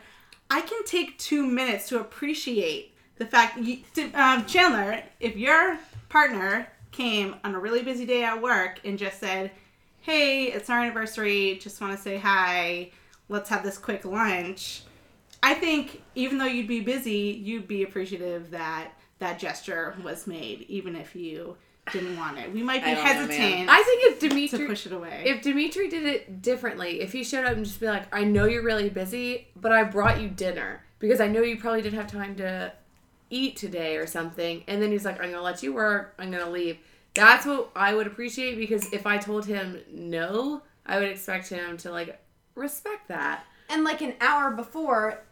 [0.49, 5.77] I can take two minutes to appreciate the fact, you, to, um, Chandler, if your
[6.09, 9.51] partner came on a really busy day at work and just said,
[9.99, 12.89] hey, it's our anniversary, just want to say hi,
[13.29, 14.81] let's have this quick lunch.
[15.43, 20.61] I think even though you'd be busy, you'd be appreciative that that gesture was made,
[20.61, 21.57] even if you
[21.91, 22.53] didn't want it.
[22.53, 25.23] We might be I don't know, hesitant I think if Dimitri to push it away.
[25.25, 28.45] if Dimitri did it differently, if he showed up and just be like, I know
[28.45, 32.07] you're really busy, but I brought you dinner because I know you probably didn't have
[32.07, 32.71] time to
[33.29, 36.49] eat today or something, and then he's like, I'm gonna let you work, I'm gonna
[36.49, 36.77] leave.
[37.13, 41.77] That's what I would appreciate because if I told him no, I would expect him
[41.77, 42.21] to like
[42.55, 43.45] respect that.
[43.69, 45.23] And like an hour before,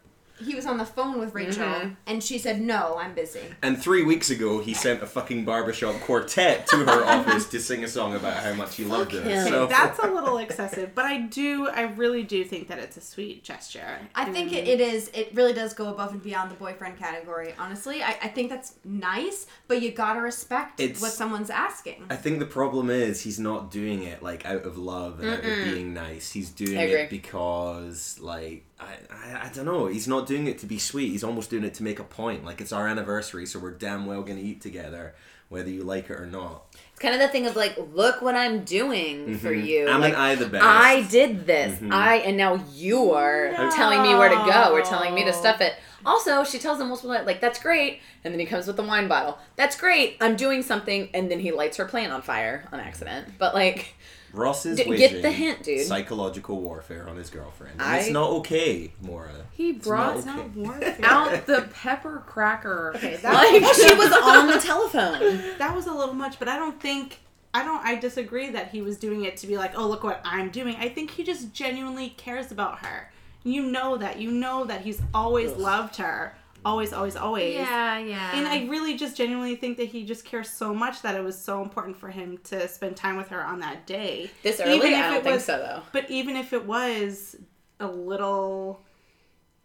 [0.44, 1.96] he was on the phone with Rachel, Mhm.
[2.08, 6.00] and she said, "No, I'm busy." And three weeks ago, he sent a fucking barbershop
[6.02, 9.22] quartet to her office to sing a song about how much he loved her.
[9.22, 9.48] him.
[9.48, 13.02] So That's a little excessive, but I do, I really do think that it's a
[13.02, 14.00] sweet gesture.
[14.16, 15.10] I think it, And- it is.
[15.14, 17.54] It really does go above and beyond the boyfriend category.
[17.60, 22.06] Honestly, I, I think that's nice, but you gotta respect It's- what someone's asking.
[22.10, 25.40] I think the problem is he's not doing it like out of love and out
[25.40, 26.32] of being nice.
[26.32, 29.88] He's doing it because like I, I I don't know.
[29.88, 31.10] He's not doing it to be sweet.
[31.10, 32.46] He's almost doing it to make a point.
[32.46, 35.16] Like it's our anniversary, so we're damn well gonna eat together,
[35.50, 36.64] whether you like it or not.
[36.92, 39.66] It's kind of the thing of like, look what I'm doing for Mhm.
[39.66, 39.88] you.
[39.88, 40.64] Am like, I the best?
[40.66, 41.80] I did this.
[41.80, 41.92] Mhm.
[41.94, 45.62] I and now you are telling me where to go or telling me to stuff
[45.62, 45.74] it.
[46.06, 48.00] Also, she tells him multiple times, like, that's great.
[48.24, 49.38] And then he comes with the wine bottle.
[49.58, 50.16] That's great.
[50.22, 51.10] I'm doing something.
[51.14, 53.28] And then he lights her plant on fire on accident.
[53.38, 53.96] But, like,
[54.34, 55.86] Ross is D- get the hint, dude.
[55.86, 57.74] Psychological warfare on his girlfriend.
[57.74, 59.32] And I- it's not okay, Mora.
[59.54, 60.50] He brought not okay.
[60.56, 60.98] warfare.
[61.04, 62.94] out the pepper cracker.
[62.96, 65.58] Okay, that, Like- she was on the telephone.
[65.58, 67.20] that was a little much, but I don't think
[67.54, 70.22] I don't I disagree that he was doing it to be like, "Oh, look what
[70.24, 73.12] I'm doing." I think he just genuinely cares about her.
[73.44, 74.20] You know that.
[74.20, 77.56] You know that he's always loved her, always, always, always.
[77.56, 78.36] Yeah, yeah.
[78.38, 81.38] And I really just genuinely think that he just cares so much that it was
[81.40, 84.30] so important for him to spend time with her on that day.
[84.44, 85.82] This Even early, if I don't it think was- so though.
[85.92, 87.36] But even if it was
[87.80, 88.82] a little,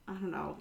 [0.08, 0.56] I don't know,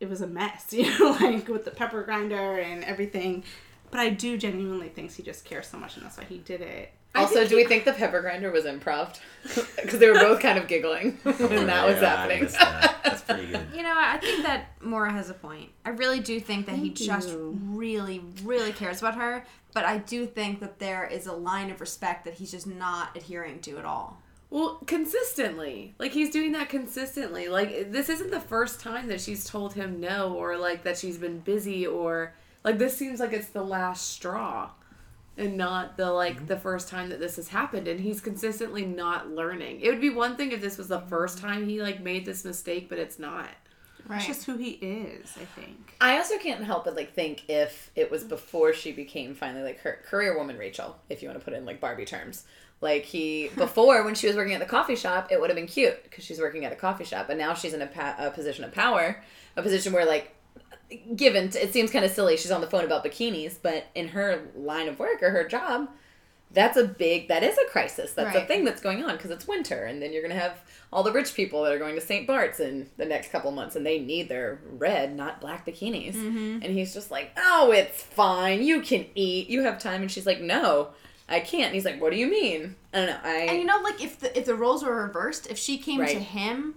[0.00, 3.44] it was a mess, you know, like with the pepper grinder and everything.
[3.90, 6.60] But I do genuinely think he just cares so much, and that's why he did
[6.62, 6.92] it.
[7.14, 9.18] Also, do we think the pepper grinder was improv?
[9.76, 12.44] Because they were both kind of giggling when oh, that was Yeah, happening.
[12.46, 13.00] that.
[13.02, 13.66] That's pretty good.
[13.74, 15.70] You know, I think that Mora has a point.
[15.84, 19.44] I really do think that he Thank just really, really cares about her.
[19.74, 23.16] But I do think that there is a line of respect that he's just not
[23.16, 24.22] adhering to at all.
[24.50, 25.94] Well, consistently.
[25.98, 27.48] Like he's doing that consistently.
[27.48, 31.18] Like this isn't the first time that she's told him no or like that she's
[31.18, 34.70] been busy or like this seems like it's the last straw
[35.36, 36.46] and not the like mm-hmm.
[36.46, 39.80] the first time that this has happened and he's consistently not learning.
[39.80, 41.08] It would be one thing if this was the mm-hmm.
[41.08, 43.48] first time he like made this mistake, but it's not.
[44.10, 45.94] It's just who he is, I think.
[46.00, 49.78] I also can't help but like think if it was before she became finally like
[49.80, 52.44] her career woman Rachel, if you want to put it in like Barbie terms.
[52.80, 55.66] Like he before when she was working at the coffee shop, it would have been
[55.66, 58.30] cute because she's working at a coffee shop, but now she's in a, pa- a
[58.30, 59.22] position of power,
[59.56, 60.34] a position where like
[61.16, 64.42] given it seems kind of silly she's on the phone about bikinis, but in her
[64.56, 65.88] line of work or her job,
[66.52, 68.12] that's a big that is a crisis.
[68.12, 70.60] That's a thing that's going on because it's winter, and then you're gonna have
[70.92, 72.26] all the rich people that are going to St.
[72.26, 76.14] Bart's in the next couple months, and they need their red, not black bikinis.
[76.14, 76.58] Mm-hmm.
[76.62, 78.62] And he's just like, "Oh, it's fine.
[78.62, 79.48] You can eat.
[79.48, 80.88] You have time." And she's like, "No,
[81.28, 83.20] I can't." And he's like, "What do you mean?" I don't know.
[83.24, 86.04] I And you know, like if the if the roles were reversed, if she came
[86.04, 86.74] to him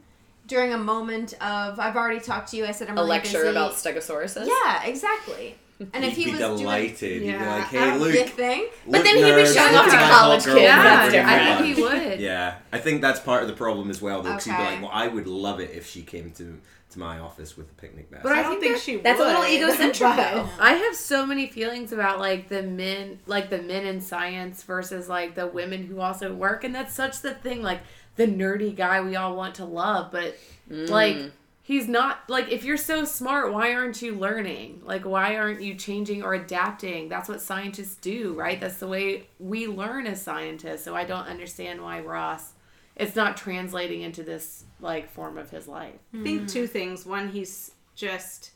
[0.48, 3.40] during a moment of I've already talked to you, I said I'm a really lecture
[3.44, 3.50] busy.
[3.50, 4.48] about stegosauruses.
[4.48, 5.56] Yeah, exactly.
[5.92, 6.98] And if He'd he be was delighted.
[7.00, 8.72] He'd be Yeah, like, I "Hey, don't Luke." you think?
[8.86, 10.74] But Look, then he'd be showing look off to at my hot college girl kids.
[10.74, 11.16] over That's.
[11.16, 12.20] I think he would.
[12.22, 14.30] Yeah, I think that's part of the problem as well, though.
[14.30, 17.20] Because he'd be like, "Well, I would love it if she came to to my
[17.20, 19.24] office with a picnic basket." But I I don't think think that- she That's a
[19.26, 20.50] little egocentric, though.
[20.62, 25.10] I have so many feelings about like the men, like the men in science versus
[25.10, 27.62] like the women who also work, and that's such the thing.
[27.62, 27.82] Like
[28.16, 30.36] the nerdy guy we all want to love, but
[30.70, 31.18] like
[31.62, 32.20] he's not.
[32.30, 34.82] Like if you're so smart, why aren't you learning?
[34.84, 37.10] Like why aren't you changing or adapting?
[37.10, 38.60] That's what scientists do, right?
[38.60, 40.84] That's the way we learn as scientists.
[40.84, 42.54] So I don't understand why Ross.
[42.96, 46.00] It's not translating into this like form of his life.
[46.14, 47.06] I think two things.
[47.06, 48.52] One, he's just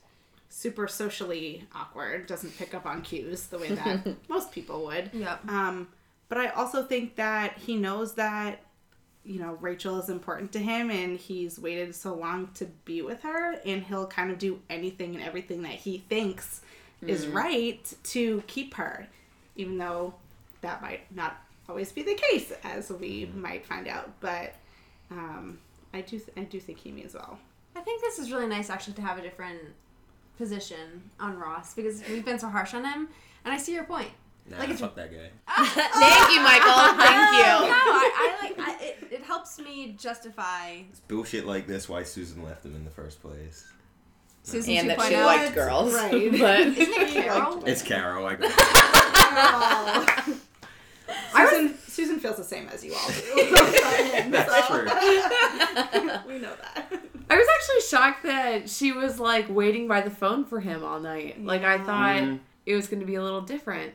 [0.50, 5.10] super socially awkward, doesn't pick up on cues the way that most people would.
[5.14, 5.48] Yep.
[5.48, 5.88] Um,
[6.28, 8.62] but I also think that he knows that,
[9.30, 13.22] you know, Rachel is important to him and he's waited so long to be with
[13.22, 16.62] her and he'll kind of do anything and everything that he thinks
[17.06, 19.08] is right to keep her,
[19.56, 20.16] even though
[20.62, 21.38] that might not
[21.70, 24.10] always be the case, as we might find out.
[24.20, 24.56] But
[25.12, 25.60] um,
[25.94, 27.38] I do, th- I do think he means well.
[27.76, 29.60] I think this is really nice actually to have a different
[30.40, 33.08] position on Ross because we've been so harsh on him,
[33.46, 34.10] and I see your point.
[34.50, 35.30] Nah, Like, it's- fuck that guy.
[35.48, 36.74] Thank you, Michael.
[37.04, 37.72] Thank No, you.
[37.72, 38.98] I, I like I, it.
[39.12, 41.88] It helps me justify It's bullshit like this.
[41.88, 43.68] Why Susan left him in the first place?
[44.44, 45.26] Susan And that she 2.0.
[45.26, 46.12] liked girls, Right.
[46.32, 47.64] but Isn't it Carol?
[47.66, 48.26] It's Carol.
[48.26, 48.52] I got
[51.50, 54.32] Susan, Susan feels the same as you all do.
[54.32, 54.86] That's true.
[56.28, 56.92] we know that.
[57.32, 61.00] I was actually shocked that she was like waiting by the phone for him all
[61.00, 61.44] night.
[61.44, 62.40] Like I thought Mhm.
[62.66, 63.94] it was going to be a little different.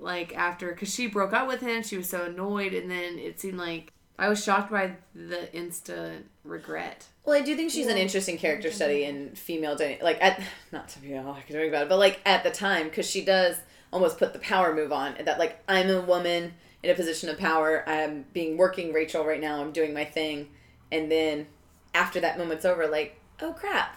[0.00, 3.38] Like after, because she broke up with him, she was so annoyed, and then it
[3.38, 7.06] seemed like I was shocked by the instant regret.
[7.24, 10.02] Well, I do think she's an interesting character study in female dynamic.
[10.02, 13.08] Like at not to be all academic about it, but like at the time, because
[13.08, 13.56] she does
[13.92, 17.38] almost put the power move on that like I'm a woman in a position of
[17.38, 17.86] power.
[17.88, 19.60] I'm being working Rachel right now.
[19.60, 20.48] I'm doing my thing,
[20.90, 21.46] and then
[21.94, 23.96] after that moment's over, like oh crap.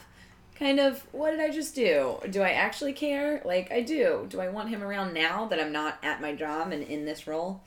[0.57, 2.17] Kind of, what did I just do?
[2.29, 3.41] Do I actually care?
[3.43, 4.27] Like, I do.
[4.29, 7.27] Do I want him around now that I'm not at my job and in this
[7.27, 7.61] role?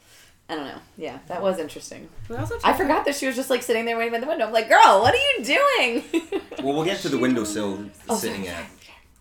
[0.48, 0.78] I don't know.
[0.96, 2.08] Yeah, that was interesting.
[2.28, 4.46] We also I forgot that she was just like sitting there waiting by the window.
[4.46, 6.40] I'm like, girl, what are you doing?
[6.62, 8.66] Well, we'll get to the windowsill Oh, sitting sorry, at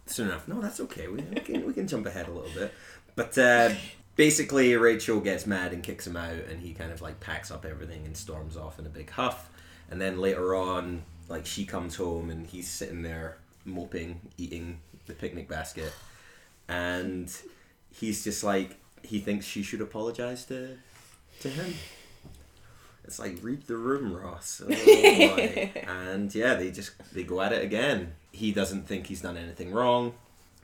[0.06, 0.48] soon enough.
[0.48, 1.08] No, that's okay.
[1.08, 2.72] We, we can we can jump ahead a little bit.
[3.16, 3.72] But uh,
[4.16, 7.66] basically, Rachel gets mad and kicks him out, and he kind of like packs up
[7.66, 9.50] everything and storms off in a big huff.
[9.90, 15.14] And then later on, like she comes home and he's sitting there moping, eating the
[15.14, 15.94] picnic basket,
[16.68, 17.32] and
[17.92, 20.78] he's just like he thinks she should apologize to
[21.42, 21.74] to him.
[23.04, 24.62] It's like read the room, Ross.
[24.66, 24.72] Oh,
[25.88, 28.14] and yeah, they just they go at it again.
[28.32, 30.14] He doesn't think he's done anything wrong.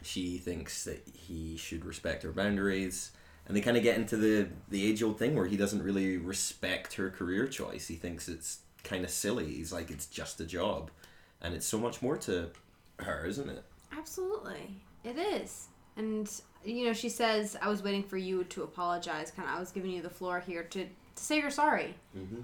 [0.02, 3.12] She thinks that he should respect her boundaries.
[3.48, 6.18] And they kind of get into the the age old thing where he doesn't really
[6.18, 7.88] respect her career choice.
[7.88, 9.54] He thinks it's kind of silly.
[9.54, 10.90] He's like, it's just a job,
[11.42, 12.50] and it's so much more to
[13.04, 13.64] her, isn't it?
[13.98, 14.82] Absolutely.
[15.04, 15.68] It is.
[15.98, 16.30] And,
[16.64, 19.32] you know, she says, I was waiting for you to apologize.
[19.32, 21.96] Kind of, I was giving you the floor here to, to say you're sorry.
[22.18, 22.44] Mhm.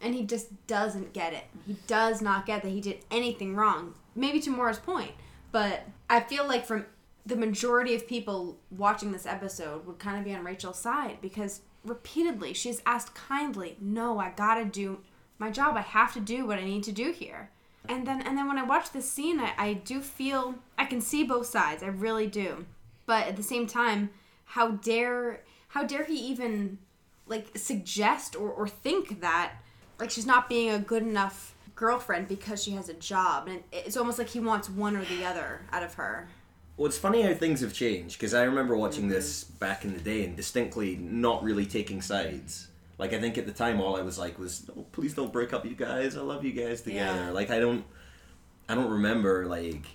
[0.00, 1.44] And he just doesn't get it.
[1.66, 3.94] He does not get that he did anything wrong.
[4.14, 5.12] Maybe to Mora's point.
[5.50, 6.86] But I feel like from
[7.26, 11.60] the majority of people watching this episode would kind of be on Rachel's side because
[11.84, 15.00] repeatedly she's asked kindly, "No, I got to do
[15.38, 15.76] my job.
[15.76, 17.50] I have to do what I need to do here."
[17.88, 21.00] And then and then when I watch this scene, I, I do feel I can
[21.00, 21.82] see both sides.
[21.82, 22.66] I really do.
[23.06, 24.10] But at the same time,
[24.44, 26.78] how dare how dare he even
[27.26, 29.52] like suggest or, or think that
[29.98, 33.96] like she's not being a good enough girlfriend because she has a job and it's
[33.96, 36.28] almost like he wants one or the other out of her
[36.76, 40.00] Well, it's funny how things have changed because I remember watching this back in the
[40.00, 42.67] day and distinctly not really taking sides.
[42.98, 45.52] Like I think at the time, all I was like was, oh, "Please don't break
[45.52, 46.16] up, you guys.
[46.16, 47.30] I love you guys together." Yeah.
[47.30, 47.84] Like I don't,
[48.68, 49.86] I don't remember like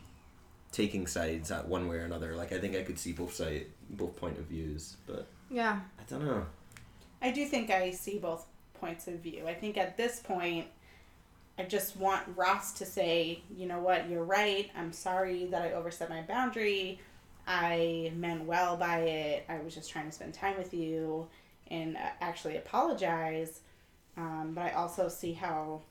[0.71, 2.35] taking sides at one way or another.
[2.35, 6.03] Like I think I could see both side, both point of views, but yeah I
[6.09, 6.45] don't know.
[7.21, 9.47] I do think I see both points of view.
[9.47, 10.67] I think at this point,
[11.57, 14.69] I just want Ross to say, you know what, you're right.
[14.75, 16.99] I'm sorry that I overstepped my boundary.
[17.47, 19.45] I meant well by it.
[19.47, 21.27] I was just trying to spend time with you
[21.73, 23.59] and uh, actually apologize.
[24.17, 25.81] Um, but I also see how,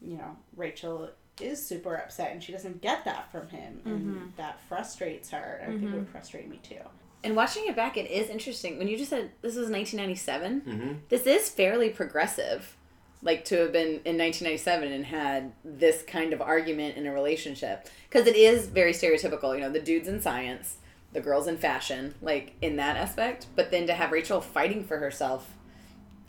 [0.00, 1.10] you know, Rachel
[1.40, 3.80] is super upset and she doesn't get that from him.
[3.84, 5.60] And that frustrates her.
[5.62, 6.80] I think it would frustrate me too.
[7.22, 8.78] And watching it back, it is interesting.
[8.78, 10.92] When you just said this was 1997, Mm-hmm.
[11.08, 12.74] this is fairly progressive.
[13.22, 17.88] Like to have been in 1997 and had this kind of argument in a relationship.
[18.08, 19.54] Because it is very stereotypical.
[19.54, 20.76] You know, the dude's in science,
[21.12, 23.46] the girl's in fashion, like in that aspect.
[23.56, 25.54] But then to have Rachel fighting for herself,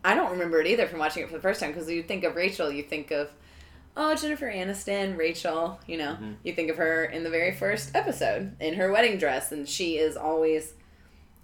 [0.04, 1.72] I don't remember it either from watching it for the first time.
[1.72, 3.30] Because you think of Rachel, you think of,
[3.98, 6.34] oh, Jennifer Aniston, Rachel, you know, mm-hmm.
[6.44, 9.52] you think of her in the very first episode in her wedding dress.
[9.52, 10.74] And she is always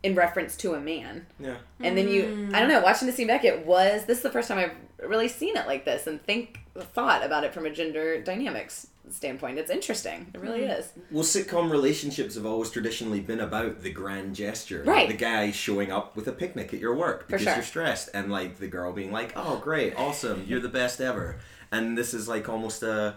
[0.04, 1.26] in reference to a man.
[1.40, 1.58] Yeah.
[1.82, 4.30] And then you, I don't know, watching the scene back, it was, this is the
[4.30, 4.76] first time I've
[5.08, 9.58] really seen it like this and think, thought about it from a gender dynamics standpoint.
[9.60, 10.28] It's interesting.
[10.34, 10.92] It really is.
[11.12, 14.80] Well, sitcom relationships have always traditionally been about the grand gesture.
[14.84, 15.08] Like, Right.
[15.08, 17.54] the guy showing up with a picnic at your work because sure.
[17.54, 21.38] you're stressed, and like the girl being like, "Oh, great, awesome, you're the best ever."
[21.72, 23.16] And this is like almost a,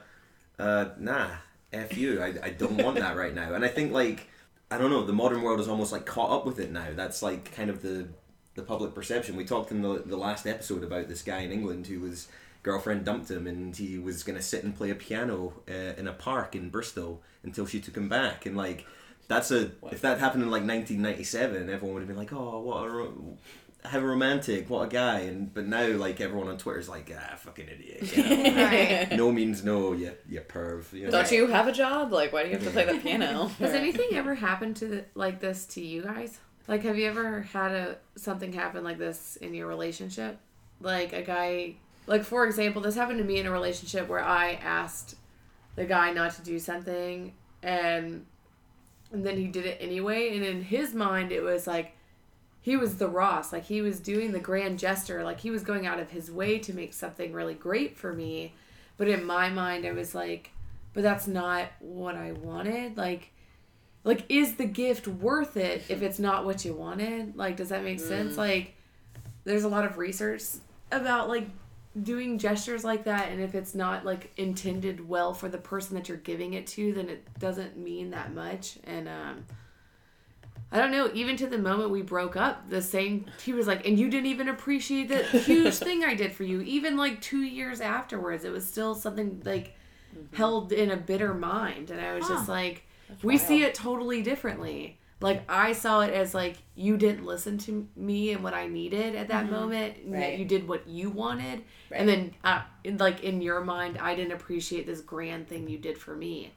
[0.59, 1.29] uh, nah,
[1.73, 2.23] f you.
[2.23, 3.55] I, I don't want that right now.
[3.55, 4.29] And I think like
[4.71, 6.89] I don't know, the modern world is almost like caught up with it now.
[6.95, 8.09] That's like kind of the
[8.59, 9.37] the public perception.
[9.37, 12.29] We talked in the the last episode about this guy in England who was
[12.63, 16.13] girlfriend dumped him and he was gonna sit and play a piano uh, in a
[16.13, 18.85] park in Bristol until she took him back and like
[19.29, 22.85] that's a if that happened in like 1997 everyone would have been like oh what
[22.85, 23.39] a ro-
[23.85, 27.37] how romantic what a guy and but now like everyone on Twitter is like ah
[27.37, 28.65] fucking idiot you know?
[28.65, 31.13] right no means no you you perv you know?
[31.13, 32.13] Don't you have a job?
[32.13, 33.47] Like, why do you have to play the piano?
[33.61, 36.39] Has anything ever happened to the, like this to you guys?
[36.69, 40.39] Like, have you ever had a something happen like this in your relationship?
[40.81, 41.77] Like a guy,
[42.07, 45.17] like for example, this happened to me in a relationship where I asked
[45.75, 48.27] the guy not to do something, and
[49.11, 50.37] and then he did it anyway.
[50.37, 51.97] And in his mind, it was like
[52.61, 55.87] he was the Ross, like he was doing the grand gesture, like he was going
[55.87, 58.53] out of his way to make something really great for me.
[58.99, 60.51] But in my mind, I was like,
[60.93, 62.97] but that's not what I wanted.
[62.97, 63.33] Like,
[64.05, 67.37] like is the gift worth it if it's not what you wanted?
[67.37, 68.37] Like, does that make sense?
[68.37, 68.75] Like,
[69.45, 70.43] there's a lot of research
[70.91, 71.49] about like
[72.03, 76.09] doing gestures like that, and if it's not like intended well for the person that
[76.09, 78.79] you're giving it to, then it doesn't mean that much.
[78.85, 79.45] And um,
[80.71, 81.11] I don't know.
[81.15, 84.27] Even to the moment we broke up, the same he was like, and you didn't
[84.27, 86.61] even appreciate the huge thing I did for you.
[86.63, 89.77] Even like two years afterwards, it was still something like
[90.33, 92.85] held in a bitter mind, and I was just like,
[93.23, 94.99] we see it totally differently.
[95.21, 99.17] Like I saw it as like you didn't listen to me and what I needed
[99.17, 99.97] at that moment.
[100.05, 100.39] and that Right.
[100.39, 101.99] You did what you wanted, Right.
[102.01, 105.79] and then uh, in, like in your mind, I didn't appreciate this grand thing you
[105.79, 106.53] did for me.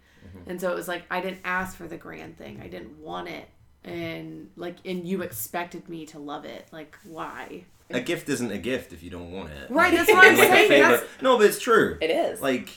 [0.46, 2.62] And so it was like I didn't ask for the grand thing.
[2.64, 3.50] I didn't want it.
[3.84, 6.68] And like and you expected me to love it.
[6.72, 7.64] Like why?
[7.90, 10.48] a gift isn't a gift if you don't want it Right, that's what I'm Like
[10.48, 10.70] saying.
[10.70, 12.40] favor- That's, no but it's true It is.
[12.42, 12.70] like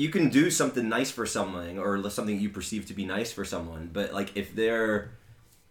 [0.00, 3.44] you can do something nice for someone or something you perceive to be nice for
[3.44, 5.10] someone but like if they're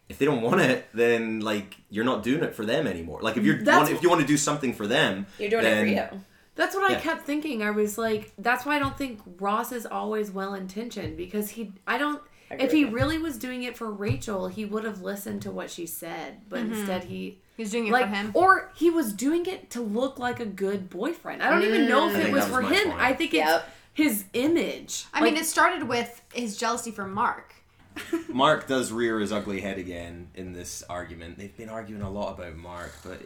[0.08, 3.36] if they don't want it then like you're not doing it for them anymore like
[3.36, 6.08] if you're want, if you want to do something for them You're doing then, it
[6.08, 6.20] for you.
[6.60, 7.62] That's what I kept thinking.
[7.62, 11.72] I was like, that's why I don't think Ross is always well intentioned because he,
[11.86, 12.20] I don't,
[12.50, 15.50] I if he with really was doing it for Rachel, he would have listened to
[15.50, 16.74] what she said, but mm-hmm.
[16.74, 20.18] instead he, he's doing it like, for him or he was doing it to look
[20.18, 21.42] like a good boyfriend.
[21.42, 22.08] I don't even know mm.
[22.08, 22.88] I if it think was for him.
[22.90, 23.00] point.
[23.00, 23.70] I think it's Yep.
[24.00, 25.06] His image.
[25.12, 27.54] I mean, it started with his jealousy for Mark.
[28.28, 31.38] Mark does rear his ugly head again in this argument.
[31.38, 33.20] They've been arguing a lot about Mark, but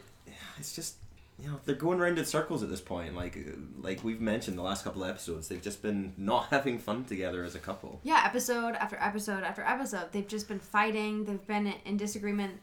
[0.58, 0.96] it's just
[1.38, 3.14] you know they're going around in circles at this point.
[3.14, 3.36] Like
[3.80, 7.44] like we've mentioned the last couple of episodes, they've just been not having fun together
[7.44, 8.00] as a couple.
[8.02, 11.24] Yeah, episode after episode after episode, they've just been fighting.
[11.24, 12.60] They've been in disagreement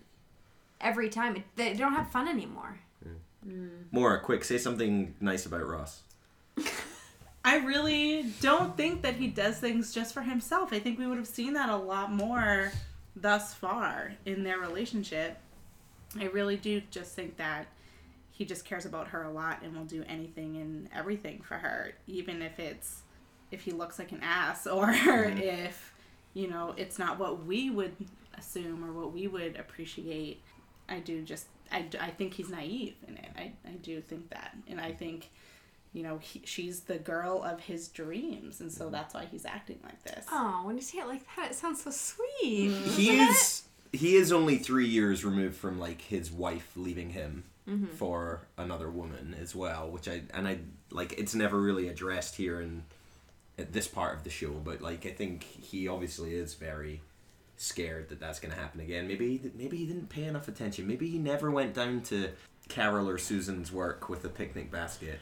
[0.79, 1.43] every time.
[1.55, 2.79] They don't have fun anymore.
[3.91, 6.01] More quick, say something nice about Ross.
[7.43, 10.71] I really don't think that he does things just for himself.
[10.71, 12.71] I think we would have seen that a lot more
[13.15, 15.37] thus far in their relationship.
[16.19, 17.67] I really do just think that
[18.29, 21.93] he just cares about her a lot and will do anything and everything for her,
[22.07, 23.01] even if it's
[23.49, 25.37] if he looks like an ass or mm-hmm.
[25.37, 25.93] if
[26.33, 27.95] you know it's not what we would
[28.37, 30.41] assume or what we would appreciate.
[30.89, 33.29] I do just I, I think he's naive in it.
[33.37, 35.29] I, I do think that, and I think
[35.93, 38.93] you know, he, she's the girl of his dreams, and so mm-hmm.
[38.93, 40.25] that's why he's acting like this.
[40.31, 42.71] Oh, when you say it like that, it sounds so sweet.
[42.71, 42.89] Mm-hmm.
[42.91, 47.87] He is he is only three years removed from like his wife leaving him mm-hmm.
[47.87, 50.59] for another woman as well, which I and I
[50.91, 51.13] like.
[51.17, 52.83] It's never really addressed here in
[53.59, 57.01] at this part of the show, but like I think he obviously is very
[57.57, 59.07] scared that that's going to happen again.
[59.07, 60.87] Maybe he, maybe he didn't pay enough attention.
[60.87, 62.29] Maybe he never went down to
[62.69, 65.19] Carol or Susan's work with a picnic basket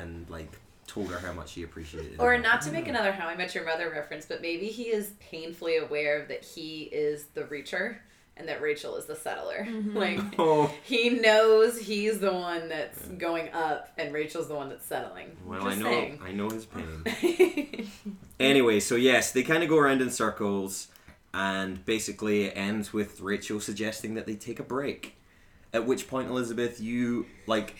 [0.00, 2.20] and like told her how much he appreciated it.
[2.20, 5.12] Or not to make another How I Met Your Mother reference, but maybe he is
[5.20, 7.98] painfully aware that he is the reacher
[8.36, 9.66] and that Rachel is the settler.
[9.68, 9.96] Mm-hmm.
[9.96, 10.72] Like Oh.
[10.82, 15.36] he knows he's the one that's going up and Rachel's the one that's settling.
[15.46, 16.20] Well, Just I know, saying.
[16.24, 17.90] I know his pain.
[18.40, 20.88] anyway, so yes, they kind of go around in circles,
[21.32, 25.16] and basically it ends with Rachel suggesting that they take a break.
[25.72, 27.76] At which point, Elizabeth, you like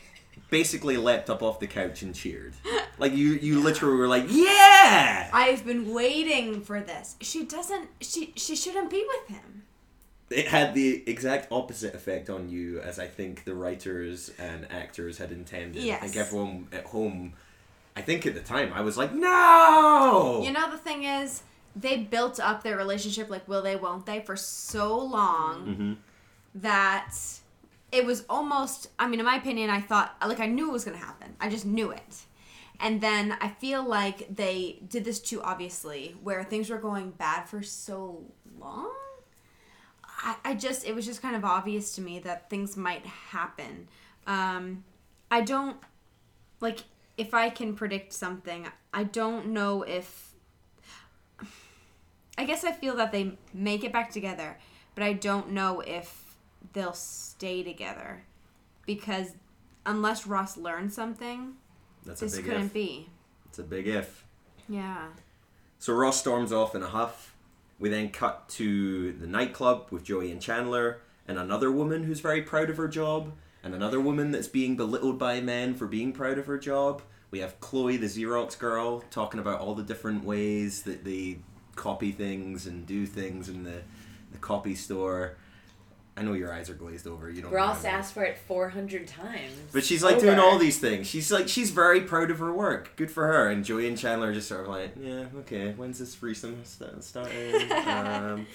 [0.48, 2.54] basically leapt up off the couch and cheered.
[2.98, 7.16] Like you, you literally were like, "Yeah!" I've been waiting for this.
[7.22, 7.88] She doesn't.
[8.02, 9.62] She she shouldn't be with him.
[10.28, 15.16] It had the exact opposite effect on you as I think the writers and actors
[15.16, 15.82] had intended.
[15.90, 17.32] I think everyone at home.
[17.96, 21.42] I think at the time I was like, "No!" You know the thing is,
[21.74, 25.96] they built up their relationship like will they, won't they, for so long Mhm.
[26.60, 27.14] that
[27.92, 28.88] it was almost.
[28.98, 31.34] I mean, in my opinion, I thought like I knew it was gonna happen.
[31.40, 32.22] I just knew it.
[32.82, 37.44] And then I feel like they did this too obviously, where things were going bad
[37.44, 38.24] for so
[38.58, 38.90] long.
[40.22, 43.88] I, I just it was just kind of obvious to me that things might happen.
[44.26, 44.84] Um,
[45.30, 45.76] I don't
[46.60, 46.80] like
[47.16, 48.66] if I can predict something.
[48.92, 50.28] I don't know if.
[52.38, 54.58] I guess I feel that they make it back together,
[54.94, 56.29] but I don't know if
[56.72, 58.22] they'll stay together
[58.86, 59.32] because
[59.86, 61.54] unless Ross learns something,
[62.04, 62.72] That's this a big couldn't if.
[62.72, 63.08] be.
[63.46, 64.24] It's a big if.
[64.68, 65.08] Yeah.
[65.78, 67.34] So Ross storms off in a huff.
[67.78, 72.42] We then cut to the nightclub with Joey and Chandler, and another woman who's very
[72.42, 73.32] proud of her job,
[73.62, 77.02] and another woman that's being belittled by men for being proud of her job.
[77.30, 81.38] We have Chloe, the Xerox girl, talking about all the different ways that they
[81.76, 83.82] copy things and do things in the,
[84.32, 85.36] the copy store.
[86.16, 87.30] I know your eyes are glazed over.
[87.30, 87.52] You don't.
[87.52, 87.98] Ross remember.
[87.98, 89.52] asked for it 400 times.
[89.72, 90.26] But she's like Over.
[90.26, 91.06] doing all these things.
[91.06, 92.94] She's like she's very proud of her work.
[92.96, 93.48] Good for her.
[93.48, 95.72] And Joey and Chandler are just sort of like, yeah, okay.
[95.72, 97.72] When's this threesome st- starting?
[97.86, 98.46] um,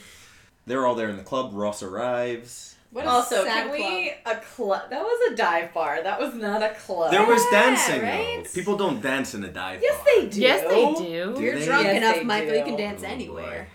[0.67, 1.51] they're all there in the club.
[1.53, 2.75] Ross arrives.
[2.91, 4.89] What a Also, sad can we a club?
[4.89, 6.01] That was a dive bar.
[6.03, 7.11] That was not a club.
[7.11, 8.43] There was Yeah, dancing right?
[8.45, 8.49] though.
[8.53, 9.89] People don't dance in a dive bar.
[9.89, 10.05] Yes, bar.
[10.15, 10.41] they do.
[10.41, 11.35] Yes, they do.
[11.35, 11.65] Do You're they?
[11.65, 12.51] drunk Yes, enough, Michael.
[12.51, 12.57] do.
[12.57, 13.65] You can dance Oh, boy.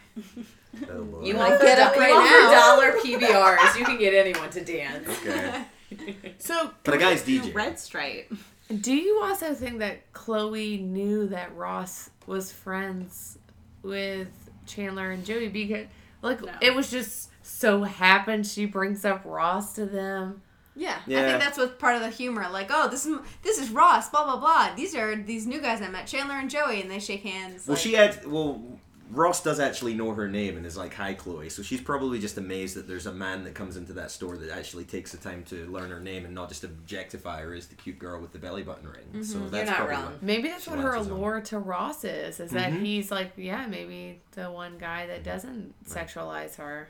[0.74, 0.96] Anywhere.
[0.96, 1.24] Oh, boy.
[1.24, 2.48] You Like, want get up right now.
[2.50, 3.78] the dollar PBRs.
[3.78, 5.08] You can get anyone to dance.
[5.08, 5.64] Okay.
[6.38, 7.52] So, But a guy's DJ.
[7.52, 8.32] Red Stripe.
[8.80, 13.38] Do you also think that Chloe knew that Ross was friends
[13.82, 14.28] with
[14.66, 15.86] Chandler and Joey because
[16.22, 16.52] like No.
[16.60, 20.42] it was just so happened she brings up Ross to them.
[20.76, 20.98] Yeah.
[21.08, 22.46] I think that's what's part of the humor.
[22.48, 24.08] Like, oh, this is this is Ross.
[24.10, 24.74] Blah blah blah.
[24.76, 27.66] These are these new guys I met, Chandler and Joey, and they shake hands.
[27.66, 28.24] Well, like- she had.
[28.24, 28.62] Well,
[29.10, 32.38] Ross does actually know her name and is like, "Hi, Chloe." So she's probably just
[32.38, 35.42] amazed that there's a man that comes into that store that actually takes the time
[35.44, 38.38] to learn her name and not just objectify her as the cute girl with the
[38.38, 39.24] belly button ring.
[39.24, 40.18] So that's not probably wrong.
[40.22, 41.12] Maybe that's what her latches on.
[41.18, 42.80] allure to Ross is, is that Mhm.
[42.84, 46.88] he's like, yeah, maybe the one guy that doesn't sexualize her.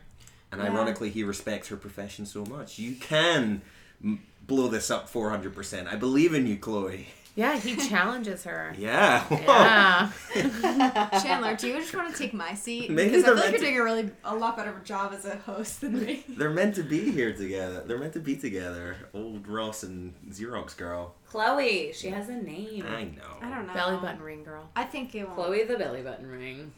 [0.53, 0.69] And Yeah.
[0.71, 2.79] ironically, he respects her profession so much.
[2.79, 3.63] You can
[4.05, 5.87] m- blow this up 400%.
[5.89, 7.09] I believe in you, Chloe.
[7.37, 8.75] Yeah, he challenges her.
[8.79, 9.25] Yeah.
[9.31, 10.11] Yeah.
[11.23, 12.91] Chandler, do you just want to take my seat?
[12.91, 15.37] Maybe because I feel like you're doing a really a lot better job as a
[15.37, 16.25] host than me.
[16.29, 17.83] They're meant to be here together.
[17.87, 18.97] They're meant to be together.
[19.15, 21.15] Old Ross and Xerox girl.
[21.29, 22.87] Chloe, she has a name.
[22.87, 23.37] I know.
[23.41, 23.75] I don't know.
[23.75, 24.69] Belly button ring girl.
[24.75, 25.35] I think it won't.
[25.37, 26.73] Chloe the belly button ring.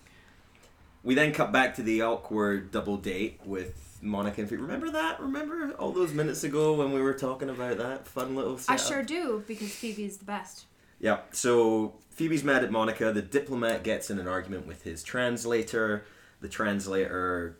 [1.03, 4.63] We then cut back to the awkward double date with Monica and Phoebe.
[4.63, 5.21] Remember that?
[5.21, 9.03] Remember all those minutes ago when we were talking about that fun little I sure
[9.03, 10.67] do because Phoebe's the best.
[10.99, 13.13] Yeah, so Phoebe's mad at Monica.
[13.13, 16.05] The diplomat gets in an argument with his translator.
[16.41, 17.57] The translator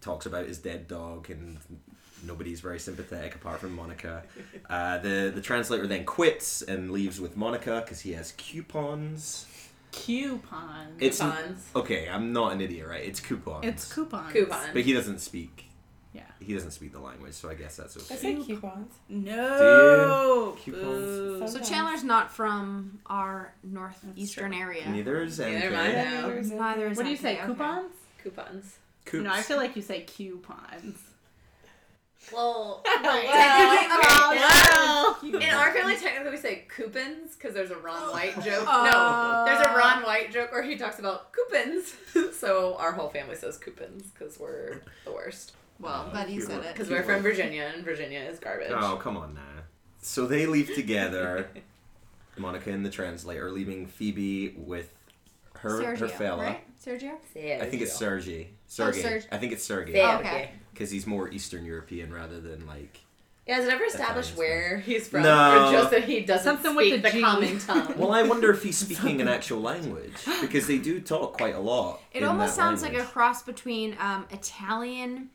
[0.00, 1.58] talks about his dead dog, and
[2.26, 4.22] nobody's very sympathetic apart from Monica.
[4.68, 9.46] Uh, the the translator then quits and leaves with Monica because he has coupons.
[9.92, 10.96] Coupons.
[11.00, 11.66] It's Coupons.
[11.74, 12.06] okay.
[12.08, 13.02] I'm not an idiot, right?
[13.02, 13.64] It's coupons.
[13.64, 14.30] It's coupons.
[14.32, 14.68] Coupon.
[14.74, 15.67] but he doesn't speak.
[16.18, 16.46] Yeah.
[16.46, 18.14] He doesn't speak the language, so I guess that's okay.
[18.14, 18.92] I say coupons.
[19.08, 20.56] No.
[20.64, 20.76] Do you?
[20.76, 21.48] Boo.
[21.48, 24.88] So Chandler's not from our northeastern area.
[24.88, 25.72] Neither is Neither MK.
[25.72, 25.92] am I.
[25.94, 27.36] Neither is What do you MK, say?
[27.36, 27.46] okay.
[27.46, 27.92] Coupons?
[28.22, 28.78] Coupons.
[29.04, 29.24] Coops.
[29.24, 30.98] No, I feel like you say coupons.
[32.32, 33.22] Well, well,
[35.22, 38.12] in our family, technically we say coupons because there's a Ron oh.
[38.12, 38.66] White joke.
[38.66, 38.84] Oh.
[38.84, 41.94] no, there's a Ron White joke where he talks about coupons.
[42.36, 45.52] so our whole family says coupons because we're the worst.
[45.80, 46.72] Well, I'm glad you said it.
[46.72, 48.72] Because we're from Virginia and Virginia is garbage.
[48.72, 49.40] Oh, come on now.
[50.00, 51.48] So they leave together,
[52.36, 54.90] Monica and the translator, leaving Phoebe with
[55.60, 56.42] her Sergio, her fella.
[56.42, 56.64] right?
[56.84, 57.12] Sergio?
[57.60, 58.50] I think it's Sergey.
[58.66, 59.02] Sergey.
[59.02, 59.26] Serge.
[59.32, 59.92] I think it's Sergey.
[59.92, 60.04] Sergey.
[60.04, 60.50] Oh, okay.
[60.72, 63.00] Because he's more Eastern European rather than like.
[63.46, 65.22] Yeah, is it ever established where he's from?
[65.22, 65.68] No.
[65.68, 67.94] Or just that he doesn't Something with speak the the, common tongue?
[67.96, 70.12] Well, I wonder if he's speaking an actual language
[70.42, 72.00] because they do talk quite a lot.
[72.12, 75.30] It in almost that sounds like a cross between um, Italian,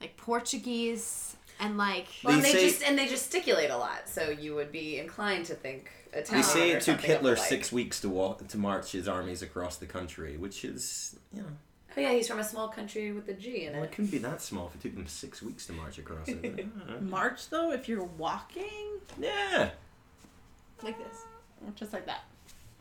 [0.00, 2.06] like Portuguese, and like.
[2.24, 4.98] well, and They they say- just and they gesticulate a lot, so you would be
[4.98, 6.46] inclined to think Italian.
[6.46, 7.46] They say or it took Hitler like.
[7.46, 11.48] six weeks to walk to march his armies across the country, which is you know
[11.96, 13.74] Oh yeah, he's from a small country with a G in it.
[13.74, 13.92] well, it it.
[13.92, 16.68] couldn't be that small if it took them six weeks to march across it.
[17.02, 19.70] March though, if you're walking, yeah,
[20.82, 21.24] Like this.
[21.74, 22.20] just like that,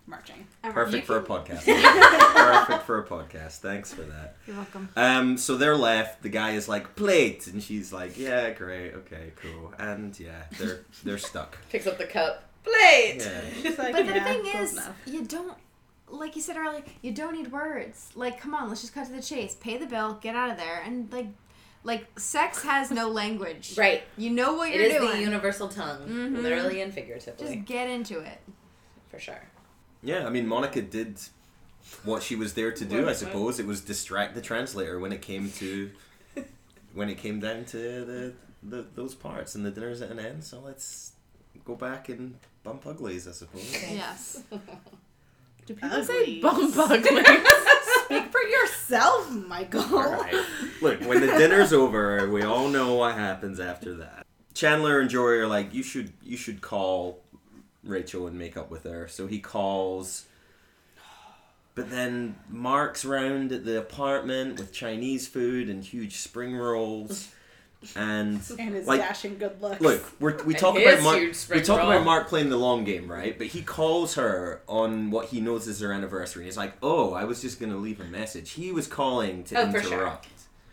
[0.10, 0.48] marching.
[0.64, 1.66] I'm perfect for a podcast.
[2.36, 3.58] perfect for a podcast.
[3.60, 4.36] Thanks for that.
[4.48, 4.90] You're welcome.
[4.96, 6.22] Um, so they're left.
[6.24, 10.82] The guy is like plate, and she's like, yeah, great, okay, cool, and yeah, they're
[11.04, 11.58] they're stuck.
[11.70, 12.44] Picks up the cup.
[12.64, 13.18] Plate.
[13.20, 13.42] Yeah.
[13.64, 14.96] She's like, But the thing is, enough.
[15.06, 15.58] you don't,
[16.10, 18.10] like you said earlier, you don't need words.
[18.16, 19.56] Like, come on, let's just cut to the chase.
[19.56, 21.28] Pay the bill, get out of there, and like,
[21.86, 23.76] like sex has no language.
[23.78, 24.04] Right.
[24.18, 25.12] You know what It you're is doing.
[25.14, 26.42] the universal tongue, Mhm.
[26.44, 28.40] literally and figuratively, just get into it.
[29.10, 29.42] for sure.
[30.02, 31.20] Yeah, I mean, Monica did
[32.04, 33.10] what she was there to do.
[33.10, 35.92] I suppose it was distract the translator when it came to
[36.94, 38.34] when it came down to the,
[38.64, 40.44] the those parts, and the dinner's at an end.
[40.44, 41.14] So let's
[41.66, 43.72] go back and bump uglies, I suppose.
[43.92, 44.44] Yes.
[45.66, 47.06] Do people Say bum bug.
[48.06, 49.82] Speak for yourself, Michael.
[49.82, 50.44] All right.
[50.82, 54.26] Look, when the dinner's over, we all know what happens after that.
[54.56, 57.22] Chandler and Joey are like, you should you should call
[57.84, 59.08] Rachel and make up with her.
[59.08, 60.26] So he calls.
[61.76, 67.30] But then Mark's round at the apartment with Chinese food and huge spring rolls.
[67.96, 69.80] And And his Like, dashing good looks.
[69.80, 71.22] look, we're, we talk about Mark.
[71.50, 71.92] We talk roll.
[71.92, 73.38] about Mark playing the long game, right?
[73.38, 76.44] But he calls her on what he knows is her anniversary.
[76.44, 79.72] He's like, "Oh, I was just gonna leave a message." He was calling to Oh,
[79.72, 79.94] for sure.
[79.94, 80.28] interrupt.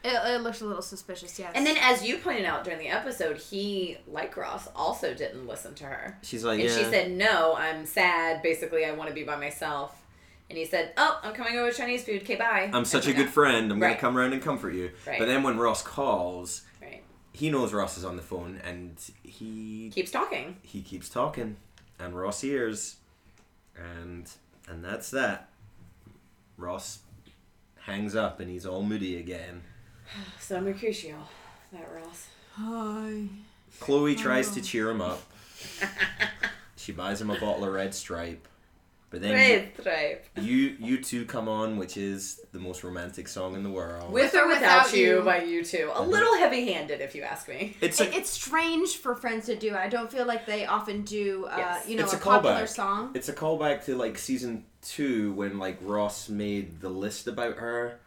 [0.06, 1.52] It, it looks a little suspicious, yes.
[1.54, 5.74] And then, as you pointed out during the episode, he, like Ross, also didn't listen
[5.76, 6.18] to her.
[6.22, 8.42] She's like, And "Yeah." she said, No, I'm sad.
[8.42, 10.02] Basically, I want to be by myself.
[10.48, 12.22] And he said, Oh, I'm coming over with Chinese food.
[12.22, 12.70] Okay, bye.
[12.72, 13.72] I'm such a good hung friend.
[13.72, 13.88] I'm Right.
[13.90, 14.92] gonna come around and comfort you.
[15.06, 15.18] Right.
[15.18, 16.62] But then when Ross calls.
[16.80, 17.02] Right.
[17.32, 20.56] he knows Ross is on the phone, and he Keeps talking.
[20.62, 21.56] he keeps talking,
[21.98, 22.96] and Ross hears,
[23.76, 24.30] and
[24.68, 25.48] and that's that.
[26.56, 27.00] Ross
[27.80, 29.62] hangs up, and he's all moody again.
[30.40, 31.16] So Mercutio,
[31.72, 32.28] that Ross.
[32.54, 33.24] Hi.
[33.80, 35.20] Chloe tries to cheer him up.
[36.76, 38.46] she buys him a bottle of Red Stripe,
[39.10, 40.20] but then Right, right.
[40.42, 44.10] you U2 come on, which is the most romantic song in the world.
[44.12, 45.22] With or without, you, You.
[45.22, 45.90] by U2.
[45.94, 47.76] A little heavy handed, if you ask me.
[47.80, 49.74] it's It, it's strange for Friends to do.
[49.74, 51.88] I don't feel like they often do, uh, Yes.
[51.88, 52.68] you know, It's a, a popular callback.
[52.68, 53.10] song.
[53.14, 57.98] It's a callback to like season two when like Ross made the list about her.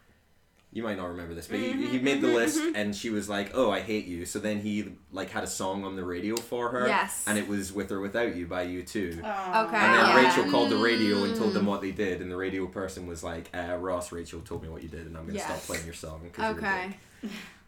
[0.72, 2.72] You might not remember this, but he, he Mhm, made the mhm, list mhm.
[2.76, 5.84] and she was like, "Oh, I hate you." So then he like had a song
[5.84, 6.86] on the radio for her.
[6.86, 7.24] Yes.
[7.26, 9.20] And it was "With or Without You" by U2.
[9.24, 9.64] Aw.
[9.66, 9.76] Okay.
[9.76, 10.16] And then Yeah.
[10.28, 11.68] Rachel called the radio and told them Mm.
[11.70, 14.82] what they did, and the radio person was like, uh, "Ross, Rachel told me what
[14.84, 16.96] you did, and I'm gonna stop playing your song." Okay.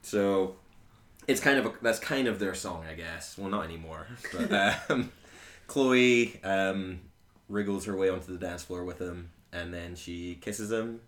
[0.03, 0.55] So
[1.27, 3.37] it's kind of a, that's kind of their song, I guess.
[3.37, 4.07] Well, not anymore.
[4.33, 5.11] But um,
[5.67, 7.01] Chloe um,
[7.49, 11.01] wriggles her way onto the dance floor with him, and then she kisses him,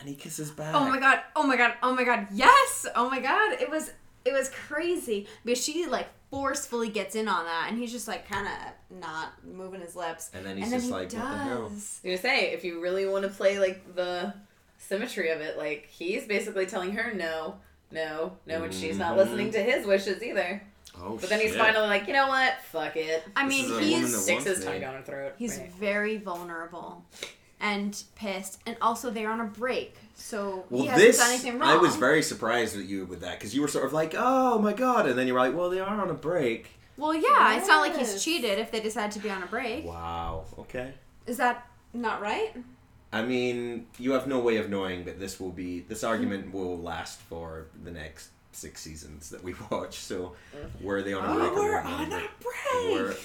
[0.00, 0.74] and he kisses back.
[0.74, 1.20] Oh my god!
[1.36, 1.74] Oh my god!
[1.82, 2.26] Oh my god!
[2.32, 2.86] Yes!
[2.94, 3.60] Oh my god!
[3.60, 3.92] It was
[4.24, 8.28] it was crazy because she like forcefully gets in on that, and he's just like
[8.28, 10.30] kind of not moving his lips.
[10.34, 11.20] And then he's and then just he like, does.
[11.20, 11.58] what the hell?
[11.58, 14.34] I was gonna say, if you really want to play like the
[14.78, 17.56] symmetry of it, like he's basically telling her no,
[17.90, 19.18] no, no, and she's not Mhm.
[19.18, 20.62] listening to his wishes either.
[21.00, 21.60] Oh But then he's shit.
[21.60, 22.60] finally like, you know what?
[22.72, 23.22] Fuck it.
[23.36, 25.34] I mean, is a woman he's that Sticks wants his tongue down her throat.
[25.38, 25.72] he's Right.
[25.74, 27.04] very vulnerable
[27.60, 31.58] and pissed, and also they're on a break, so Well, he hasn't this done anything
[31.58, 31.68] wrong.
[31.68, 34.58] I was very surprised with you with that because you were sort of like, "Oh
[34.58, 37.56] my god," and then you were like, "Well, they are on a break." well, yeah.
[37.56, 39.84] It's not like he's cheated if they decide to be on a break.
[39.84, 40.44] Wow.
[40.58, 40.92] Okay.
[41.26, 42.54] Is that not right?
[43.12, 46.78] I mean, you have no way of knowing but this will be this argument will
[46.78, 49.96] last for the next six seasons that we watch.
[49.96, 50.32] So,
[50.80, 51.52] were they on a oh, break?
[51.52, 53.16] or we're weren't on a break?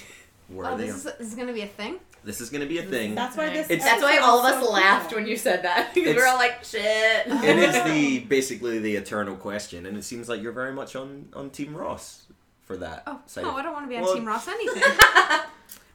[0.48, 0.56] Break.
[0.58, 0.86] Were, were Oh, they?
[0.86, 1.96] this On, is, this is gonna be a thing.
[2.24, 3.14] this is going to be a thing.
[3.14, 3.68] That's why this.
[3.70, 5.18] It's- That's why all of us so laughed cool.
[5.20, 5.92] when you said that.
[5.94, 6.82] we It's- were all like, shit.
[7.26, 11.28] it is the basically the eternal question, and it seems like you're very much on
[11.34, 12.22] on Team Ross
[12.62, 13.02] for that.
[13.06, 14.82] Oh side no, oh, I don't want to be on Well- Team Ross anything.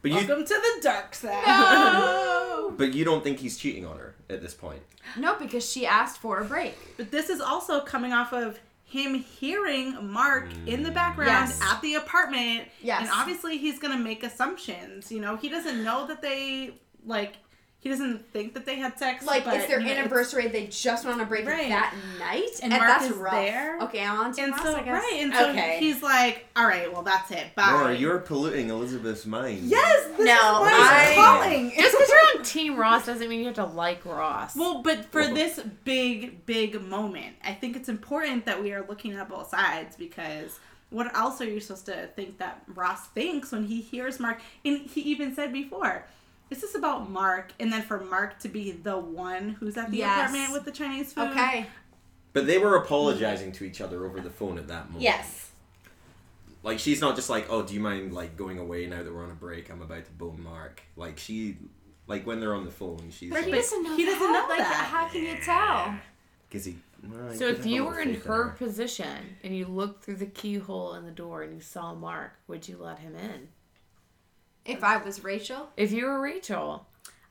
[0.02, 1.46] But you Welcome to the dark side.
[1.46, 4.82] no, but you don't think he's cheating on her at this point.
[5.18, 6.78] no, because she asked for a break.
[6.96, 8.58] But this is also coming off of
[8.90, 11.60] him hearing Mark in the background Yes.
[11.62, 12.68] at the apartment.
[12.82, 13.02] Yes.
[13.02, 15.12] And obviously he's going to make assumptions.
[15.12, 16.72] You know, he doesn't know that they,
[17.06, 17.36] like,
[17.82, 19.26] he doesn't think that they had sex.
[19.26, 21.70] Like but, it's their you know, anniversary, they just went on a break Right.
[21.70, 23.32] that night, And and, Mark that's is rough.
[23.34, 23.80] there.
[23.84, 24.88] Okay, I'm on Team And Ross, so, I guess.
[25.04, 25.18] right.
[25.22, 25.78] And so Okay.
[25.80, 27.56] he's like, all right, well, that's it.
[27.56, 27.72] Bye.
[27.72, 29.60] Laura, you're polluting Elizabeth's mind.
[29.64, 30.28] Yes, this No, is
[30.60, 31.72] why I- he's calling.
[31.78, 34.56] Just because you're on Team Ross doesn't mean you have to like Ross.
[34.58, 38.86] Well, but for Well- this big, big moment, I think it's important that we are
[38.90, 40.60] looking at both sides because
[40.90, 44.42] what else are you supposed to think that Ross thinks when he hears Mark?
[44.66, 46.06] And he even said before,
[46.50, 50.18] this about Mark, and then for Mark to be the one who's at the Yes.
[50.30, 51.28] apartment with the Chinese food.
[51.30, 51.68] Okay.
[52.34, 55.02] But they were apologizing to each other over the phone at that moment.
[55.02, 55.52] yes.
[56.64, 59.24] Like she's not just like, "Oh, do you mind like going away now that we're
[59.24, 59.70] on a break?
[59.72, 61.58] I'm about to bone Mark." Like she
[62.08, 64.44] like when they're on the phone, she's But he like, doesn't know he doesn't that.
[64.44, 64.90] know like, that.
[64.92, 65.96] How can you tell?
[66.52, 66.76] "Cuz he
[67.08, 70.96] well, So if you were in faith her position and you looked through the keyhole
[70.96, 73.48] in the door and you saw Mark, would you let him in?
[74.70, 76.86] If I was Rachel, If you were Rachel.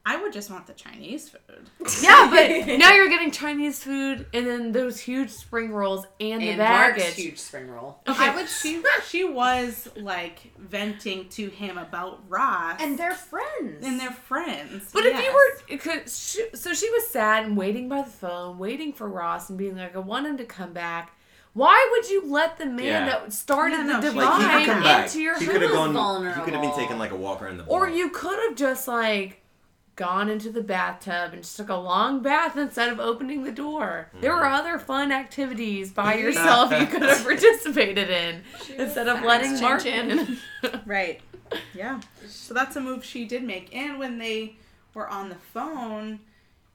[0.06, 1.68] I would just want the Chinese food.
[2.02, 6.48] Yeah, but now you're getting Chinese food and then those huge spring rolls and, the
[6.50, 7.14] And Mark's baggage.
[7.16, 7.98] huge spring roll.
[8.06, 8.48] I would.
[8.48, 13.84] She she was like venting to him about Ross and they're friends.
[13.84, 14.88] and they're friends.
[14.94, 15.24] But if Yes.
[15.24, 18.94] you were, it could, she, so she was sad and waiting by the phone, waiting
[18.94, 21.14] for Ross and being like, I want him to come back.
[21.54, 23.04] Why would you let the man Yeah.
[23.06, 25.06] that started Yeah, no, the she- Like he divide could come back.
[25.06, 25.52] into your He house?
[25.52, 26.26] could have was gone.
[26.26, 26.76] He could have been vulnerable.
[26.76, 27.80] taking like a walk around the block.
[27.80, 29.42] Or you could have just like
[29.96, 34.08] gone into the bathtub and just took a long bath instead of opening the door.
[34.20, 34.54] There were mm-hmm.
[34.54, 38.42] other fun activities by yourself you could have participated in
[38.76, 40.38] instead of letting Chin Mark in.
[40.86, 41.20] Right.
[41.74, 42.00] Yeah.
[42.28, 43.74] So that's a move she did make.
[43.74, 44.56] And when they
[44.94, 46.20] were on the phone,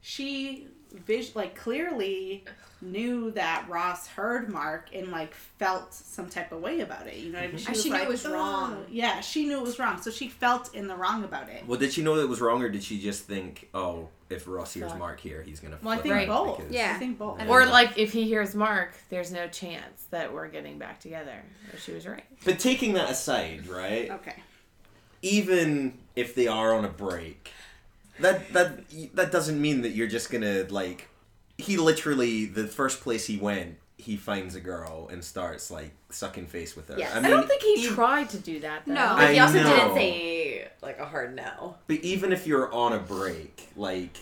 [0.02, 2.44] she vis- like clearly
[2.82, 7.16] knew that Ross heard Mark and like felt some type of way about it.
[7.16, 7.56] You know what I mean?
[7.58, 7.68] Mm-hmm.
[7.70, 8.86] And she knew it was "Oh." wrong.
[8.90, 10.02] Yeah, she knew it was wrong.
[10.02, 11.64] So she felt in the wrong about it.
[11.66, 14.48] Well, did she know that it was wrong, or did she just think, "Oh, if
[14.48, 15.00] Ross hears Fuck.
[15.00, 15.78] Mark here, he's gonna"?
[15.82, 16.28] Well, I flip think Right.
[16.28, 16.58] both.
[16.58, 16.94] because- Yeah.
[16.96, 17.40] I think both.
[17.40, 21.42] And- or like if he hears Mark, there's no chance that we're getting back together.
[21.80, 22.26] She was right.
[22.44, 24.10] But taking that aside, right?
[24.12, 24.36] Okay.
[25.22, 27.50] even if they are on a break,
[28.20, 28.80] that that
[29.16, 31.10] that doesn't mean that you're just gonna like.
[31.58, 36.48] He literally the first place he went, he finds a girl and starts like sucking
[36.48, 36.98] face with her.
[36.98, 37.16] Yes.
[37.16, 38.94] I I, don't think he e- tried to do that though.
[38.94, 39.16] No.
[39.18, 39.76] But he I also know.
[39.76, 41.76] didn't say like a hard no.
[41.88, 44.18] But even if you're on a break, like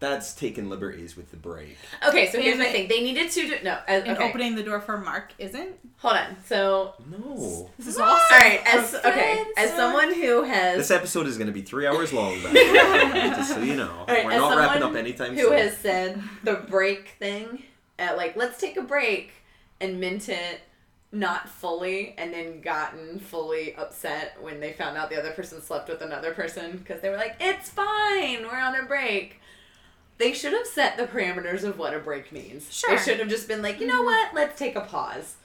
[0.00, 1.76] that's taking liberties with the break.
[2.08, 2.88] Okay, so here's my thing.
[2.88, 3.78] They needed to do no.
[3.86, 5.72] As, And okay, opening the door for Mark isn't.
[5.98, 6.36] hold on.
[6.46, 8.36] So No, This is all awesome.
[8.38, 12.34] right, as okay, as someone who has this episode is gonna be three hours long.
[12.42, 15.36] Just so you know, right, we're not wrapping up anytime soon.
[15.36, 15.52] who soon.
[15.58, 17.62] has said the break thing,
[17.98, 19.32] uh, like let's take a break,
[19.80, 20.62] and meant it
[21.12, 25.88] not fully, and then gotten fully upset when they found out the other person slept
[25.88, 29.36] with another person because they were like, "It's fine, we're on a break."
[30.20, 32.72] They should have set the parameters of what a break means.
[32.72, 32.94] Sure.
[32.94, 34.04] They should have just been like, you know mm-hmm.
[34.04, 35.36] what, let's take a pause,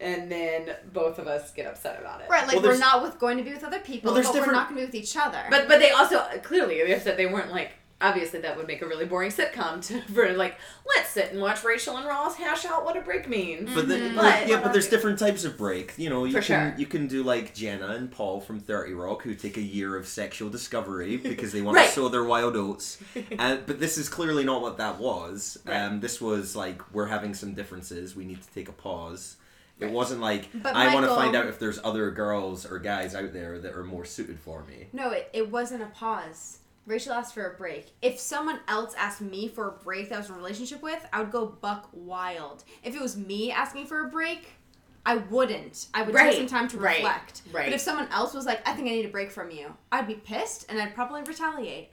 [0.00, 2.30] and then both of us get upset about it.
[2.30, 4.26] right, like Well, we're there's- not with going to be with other people, Well, there's
[4.26, 5.44] but we're different- not going to be with each other.
[5.50, 8.86] But but they also clearly they said they weren't like obviously that would make a
[8.86, 10.56] really boring sitcom to for like
[10.94, 13.72] let's sit and watch Rachel and Ross hash out what a break means.
[13.74, 14.14] But, the, Mhm.
[14.16, 15.94] but- But- yeah, but there's different types of break.
[15.96, 16.74] You know, you For can sure.
[16.78, 20.06] you can do like Jenna and Paul from Thirty Rock, who take a year of
[20.06, 21.86] sexual discovery because they want Right.
[21.88, 22.98] to sow their wild oats.
[23.38, 25.58] and but this is clearly not what that was.
[25.64, 25.76] Right.
[25.80, 28.14] Um, this was like we're having some differences.
[28.16, 29.36] We need to take a pause.
[29.80, 33.14] It wasn't like But I want to find out if there's other girls or guys
[33.14, 34.86] out there that are more suited for me.
[34.92, 36.58] No, it, it wasn't a pause.
[36.86, 37.92] Rachel asked for a break.
[38.02, 41.04] If someone else asked me for a break that I was in a relationship with,
[41.12, 42.64] I would go buck wild.
[42.82, 44.48] If it was me asking for a break,
[45.06, 45.86] I wouldn't.
[45.94, 47.42] I would Right, take some time to right, reflect.
[47.52, 47.66] right.
[47.66, 50.06] But if someone else was like, I think I need a break from you, I'd
[50.06, 51.90] be pissed and I'd probably retaliate.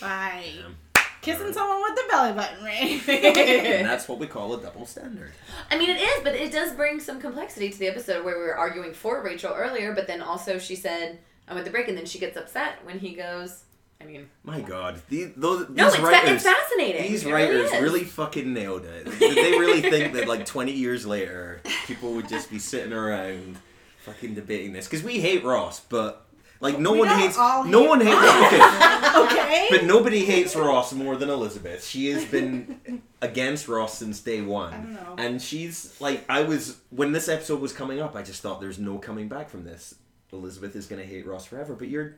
[0.00, 1.02] By Yeah.
[1.22, 3.00] kissing someone with the belly button ring.
[3.08, 5.32] and that's what we call a double standard.
[5.70, 8.44] I mean, it is, but it does bring some complexity to the episode where we
[8.44, 11.18] were arguing for Rachel earlier, but then also she said,
[11.48, 13.62] I'm at the break, and then she gets upset when he goes,
[14.00, 16.30] I mean, My God, these those no, these it's, fa- writers.
[16.30, 17.02] it's fascinating.
[17.10, 17.80] These It writers is.
[17.80, 19.04] really fucking nailed it.
[19.18, 23.56] Did they really think that like 20 years later, people would just be sitting around
[24.04, 24.86] fucking debating this?
[24.86, 26.26] Because we hate Ross, but
[26.60, 29.66] like no We one hates all no hate one hates okay, okay.
[29.70, 31.82] but nobody hates Ross more than Elizabeth.
[31.84, 34.72] She has been against Ross since day I one.
[34.72, 35.14] don't know.
[35.18, 38.78] And she's like, I was when this episode was coming up, I just thought there's
[38.78, 39.94] no coming back from this.
[40.32, 42.16] Elizabeth is gonna hate Ross forever, but you're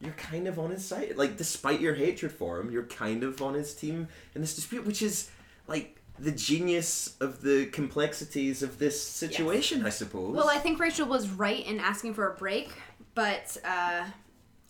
[0.00, 1.14] you're kind of on his side.
[1.16, 4.84] Like, despite your hatred for him, you're kind of on his team in this dispute,
[4.84, 5.30] which is
[5.68, 10.34] like the genius of the complexities of this situation, I suppose.
[10.34, 12.70] Well, I think Rachel was right in asking for a break,
[13.14, 14.04] but uh,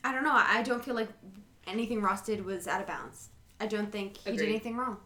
[0.04, 0.32] I don't know.
[0.34, 1.08] I don't feel like
[1.66, 3.30] anything Ross did was out of bounds.
[3.58, 4.98] I don't think he did anything wrong.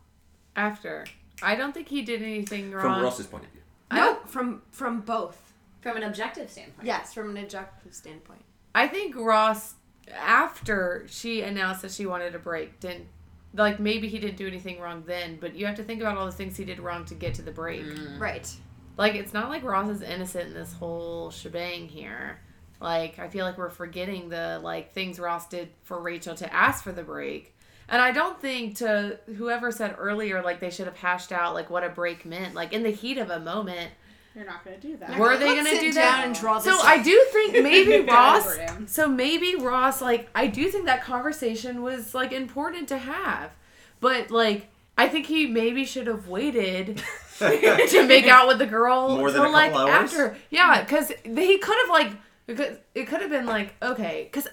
[0.56, 1.04] After.
[1.42, 2.82] I don't think he did anything wrong.
[2.94, 3.60] from Ross's point of view.
[3.92, 5.45] No, don't- from from both.
[5.86, 6.84] From an objective standpoint.
[6.84, 8.42] Yes, from an objective standpoint.
[8.74, 9.74] I think Ross,
[10.12, 13.06] after she announced that she wanted a break, didn't
[13.54, 16.26] like maybe he didn't do anything wrong then, but you have to think about all
[16.26, 17.84] the things he did wrong to get to the break.
[17.84, 18.18] Mm.
[18.18, 18.52] Right.
[18.96, 22.40] Like it's not like Ross is innocent in this whole shebang here.
[22.80, 26.82] Like I feel like we're forgetting the like things Ross did for Rachel to ask
[26.82, 27.54] for the break.
[27.88, 31.70] And I don't think to whoever said earlier like they should have hashed out like
[31.70, 32.56] what a break meant.
[32.56, 33.92] Like in the heat of a moment,
[34.36, 35.18] You're not gonna do that.
[35.18, 36.26] Were they gonna sit do down that?
[36.26, 38.46] and draw So I do think maybe Ross.
[38.86, 43.52] So maybe Ross, like, I do think that conversation was like important to have,
[43.98, 44.68] but like,
[44.98, 47.02] I think he maybe should have waited
[47.38, 50.12] to make out with the girl More than till, a like hours?
[50.12, 50.36] after.
[50.50, 52.12] Yeah, because he could have like
[52.46, 54.48] because it could have been like okay, because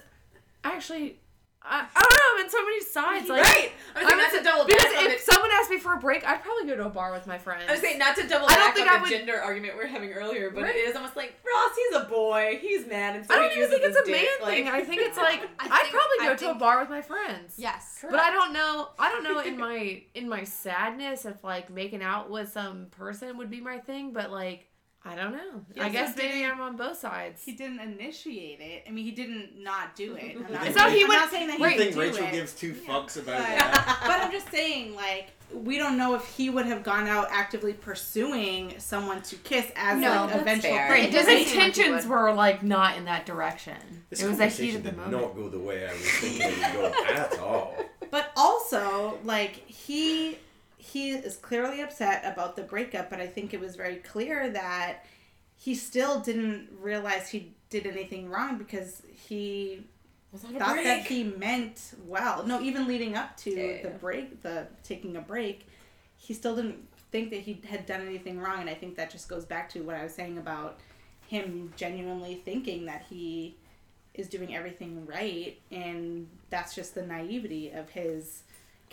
[0.64, 1.18] actually.
[1.66, 2.18] I, I don't know.
[2.38, 3.28] I'm in so many sides.
[3.30, 3.72] Like, right.
[3.96, 5.94] I was saying, not to double because back on if the, someone asked me for
[5.94, 7.64] a break, I'd probably go to a bar with my friends.
[7.68, 9.40] I was saying not to double I don't back think on I the would- gender
[9.40, 10.74] argument we were having earlier, but Right.
[10.76, 11.70] it is almost like Ross.
[11.76, 12.58] He's a boy.
[12.60, 14.64] He's mad, and so I don't even think it's a man dick, thing.
[14.66, 16.90] like- I think it's like I I'd think- probably I go to a bar with
[16.90, 17.54] my friends.
[17.56, 18.04] Yes.
[18.10, 18.88] But I don't know.
[18.98, 23.38] I don't know in my in my sadness if like making out with some person
[23.38, 24.12] would be my thing.
[24.12, 24.68] But like
[25.06, 25.64] I don't know.
[25.78, 26.44] I guess it maybe.
[26.46, 27.42] I'm on both sides.
[27.44, 28.84] He didn't initiate it.
[28.88, 30.36] I mean, he didn't not do it.
[30.36, 31.94] I'm not, that saying- he I'm would- not saying that he You Wait, think didn't
[31.94, 32.32] do Rachel it.
[32.32, 33.98] gives two fucks about But, that?
[34.06, 37.74] but I'm just saying, like, we don't know if he would have gone out actively
[37.74, 40.88] pursuing someone to kiss as No, like that's eventual fair.
[40.88, 41.04] break.
[41.04, 43.76] It His doesn't like intentions were like not in that direction.
[44.10, 45.22] This it was a heat conversation of the did moment.
[45.22, 47.74] not go the way I was thinking it would go at all.
[48.10, 50.38] But also, like he
[50.94, 55.04] he is clearly upset about the breakup, but I think it was very clear that
[55.56, 59.82] he still didn't realize he did anything wrong because he
[60.30, 62.46] Was on a thought that he meant well.
[62.46, 63.96] No, even leading up to Yeah, the yeah.
[64.00, 65.66] break, the taking a break,
[66.16, 69.28] he still didn't think that he had done anything wrong, and I think that just
[69.28, 70.78] goes back to what I was saying about
[71.26, 73.56] him genuinely thinking that he
[74.14, 78.44] is doing everything right, and that's just the naivety of his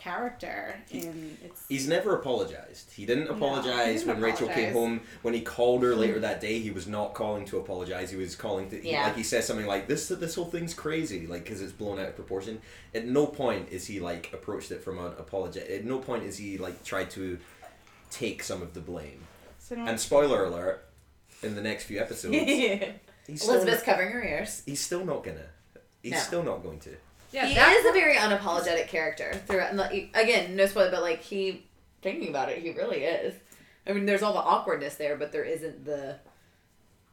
[0.01, 2.91] character, and it's He's never apologized.
[2.91, 5.01] He didn't No, apologize he when didn't Rachel came home.
[5.21, 6.21] When he called her later mm-hmm.
[6.23, 8.09] that day, he was not calling to apologize.
[8.09, 10.07] He was calling to he, like he says something like this.
[10.07, 12.59] This whole thing's crazy, like because it's blown out of proportion.
[12.95, 15.59] At no point is he like approached it from an apology.
[15.59, 17.37] At no point is he like tried to
[18.09, 19.19] take some of the blame.
[19.59, 20.83] so And spoiler alert,
[21.43, 22.35] in the next few episodes,
[23.27, 24.63] he's Elizabeth's not, covering her ears.
[24.65, 25.45] he's still not gonna.
[26.01, 26.19] He's No.
[26.19, 26.95] still not going to.
[27.31, 29.73] Yeah, he that is a very unapologetic character throughout.
[30.13, 31.65] Again, no spoiler, but like he,
[32.01, 33.33] thinking about it, he really is.
[33.87, 36.17] I mean, there's all the awkwardness there, but there isn't the,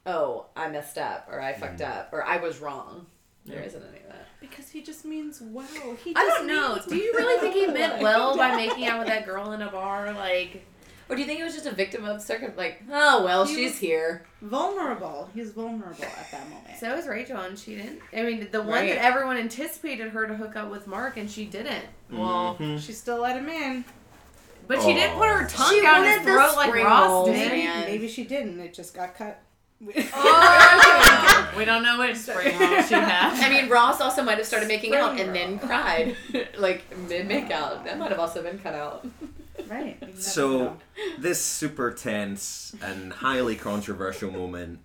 [0.07, 1.99] oh, I messed up, or I fucked mm-hmm.
[1.99, 3.07] up, or I was wrong.
[3.47, 3.67] There Yeah.
[3.75, 4.27] not any of that.
[4.41, 5.67] because he just means well.
[6.05, 6.75] He I just don't know.
[6.75, 9.63] means Do you really think he meant well by making out with that girl in
[9.63, 10.13] a bar?
[10.13, 10.67] Like,
[11.11, 12.53] Or do you think it was just a victim of circum?
[12.57, 14.27] Like, oh well, He she's here.
[14.43, 15.31] Vulnerable.
[15.35, 16.77] He's vulnerable at that moment.
[16.79, 18.01] So is Rachel, and she didn't.
[18.13, 18.91] I mean, the one Right.
[18.95, 21.85] that everyone anticipated her to hook up with Mark, and she didn't.
[22.11, 22.79] Well, Mhm.
[22.81, 23.85] she still let him in.
[24.67, 27.33] but she didn't put her tongue She down his throat like Ross did.
[27.53, 28.61] Maybe, maybe she didn't.
[28.61, 29.41] It just got cut.
[30.15, 33.33] Oh, we don't know which spring roll she had.
[33.43, 36.17] I mean, Ross also might have started making out Spring and then cried,
[36.59, 37.85] like mid make out.
[37.87, 39.07] That might have also been cut out.
[39.69, 39.99] Right.
[40.01, 40.77] you So
[41.19, 44.81] this super tense and highly controversial moment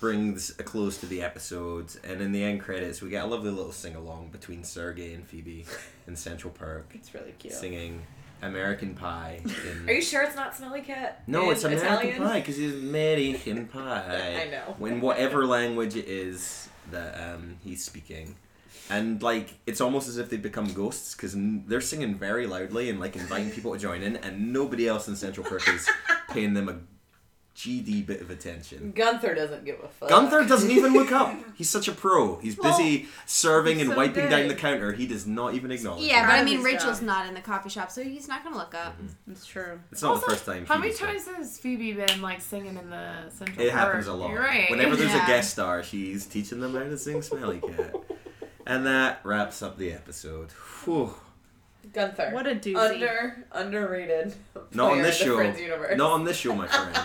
[0.00, 3.50] brings a close to the episode, and in the end credits, we get a lovely
[3.50, 5.66] little sing along between Sergey and Phoebe
[6.06, 7.52] in Central Park, it's really cute.
[7.52, 8.02] singing
[8.42, 9.88] "American Pie." In...
[9.88, 11.22] Are you sure it's not Smelly Cat?
[11.26, 12.22] No, it's American Italian?
[12.22, 14.46] Pie because it's American Pie.
[14.46, 14.86] I know.
[14.86, 18.36] In whatever language it is that um, he's speaking.
[18.90, 22.98] And like it's almost as if they become ghosts because they're singing very loudly and
[22.98, 25.88] like inviting people to join in, and nobody else in Central Park is
[26.30, 26.78] paying them a
[27.54, 28.92] GD bit of attention.
[28.92, 30.08] Gunther doesn't give a fuck.
[30.08, 31.34] Gunther doesn't even look up.
[31.56, 32.36] He's such a pro.
[32.38, 34.92] He's Well, busy serving he's and so wiping down the counter.
[34.92, 36.04] He does not even acknowledge.
[36.04, 36.26] Yeah, it.
[36.28, 37.06] but I mean, Rachel's job.
[37.08, 38.96] not in the coffee shop, so he's not gonna look up.
[39.28, 39.80] It's true.
[39.90, 40.66] It's not Also, the first time.
[40.66, 43.86] How many Phoebe's done times has Phoebe been like singing in the Central It Park?
[43.86, 44.30] happens a lot.
[44.30, 44.70] You're right.
[44.70, 45.24] Whenever there's Yeah.
[45.24, 47.92] a guest star, she's teaching them how to sing Smelly Cat.
[48.68, 50.50] And that wraps up the episode.
[50.84, 51.14] Whew.
[51.92, 52.30] Gunther.
[52.32, 52.76] What a doozy.
[52.76, 54.34] Under underrated.
[54.72, 55.94] Not on this the show.
[55.96, 56.98] Not on this show, my friends.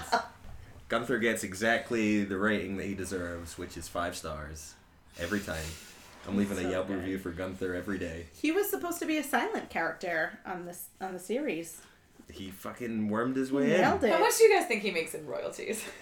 [0.89, 4.74] Gunther gets exactly the rating that he deserves, which is five stars
[5.20, 5.64] every time.
[6.28, 6.97] I'm leaving a Yelp good.
[6.99, 8.28] review for Gunther every day.
[8.39, 11.82] He was supposed to be a silent character on this on the series.
[12.32, 13.82] He fucking wormed his He way in.
[13.82, 14.11] nailed it.
[14.11, 15.84] How much do you guys think he makes in royalties?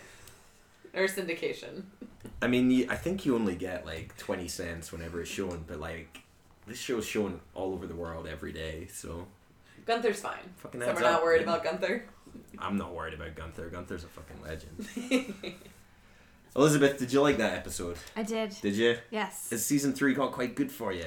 [0.93, 1.83] or syndication?
[2.41, 6.21] I mean, I think you only get like 20 cents whenever it's shown, but like,
[6.67, 9.27] this show's shown all over the world every day, so
[9.85, 10.37] Gunther's fine.
[10.57, 11.55] fucking So we're not up, worried man.
[11.55, 12.05] about Gunther.
[12.59, 13.69] I'm not worried about Gunther.
[13.69, 15.55] Gunther's a fucking legend.
[16.55, 17.97] Elizabeth, did you like that episode?
[18.15, 18.55] I did.
[18.61, 18.97] Did you?
[19.09, 19.51] Yes.
[19.51, 21.05] Is season three got quite good for you?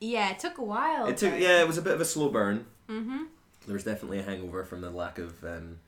[0.00, 1.06] Yeah, it took a while.
[1.06, 2.66] It took, yeah, it was a bit of a slow burn.
[2.88, 3.24] Mm-hmm.
[3.66, 5.78] There was definitely a hangover from the lack of um,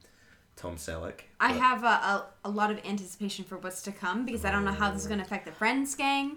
[0.59, 1.21] Tom Selleck.
[1.41, 4.65] I have a, a, a lot of anticipation for what's to come because I don't
[4.65, 6.37] know how this is going to affect the Friends gang.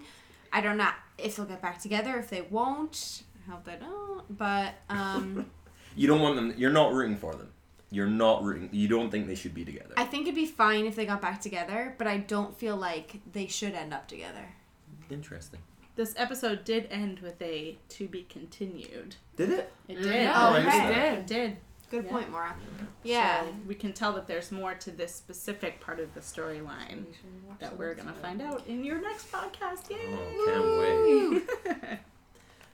[0.54, 3.24] I don't know if they'll get back together, if they won't.
[3.48, 4.38] I hope they don't.
[4.38, 5.50] But um,
[5.96, 6.54] You don't want them.
[6.56, 7.50] You're not rooting for them.
[7.90, 8.70] You're not rooting.
[8.72, 9.94] You don't think they should be together.
[9.98, 13.20] I think it'd be fine if they got back together, but I don't feel like
[13.34, 14.54] they should end up together.
[15.10, 15.60] Interesting.
[15.96, 19.16] This episode did end with a to be continued.
[19.36, 19.74] Did it?
[19.90, 20.06] It did.
[20.06, 20.66] yeah, Oh, I okay.
[20.66, 21.14] missed it that.
[21.18, 21.58] It did.
[21.92, 22.12] Good Yeah.
[22.12, 22.56] point, Maura.
[23.04, 23.42] Yeah.
[23.44, 27.04] So we can tell that there's more to this specific part of the storyline
[27.60, 29.92] that we're gonna find out in your next podcast.
[29.92, 30.16] Oh, Yay!
[30.18, 32.00] Oh, can't wait.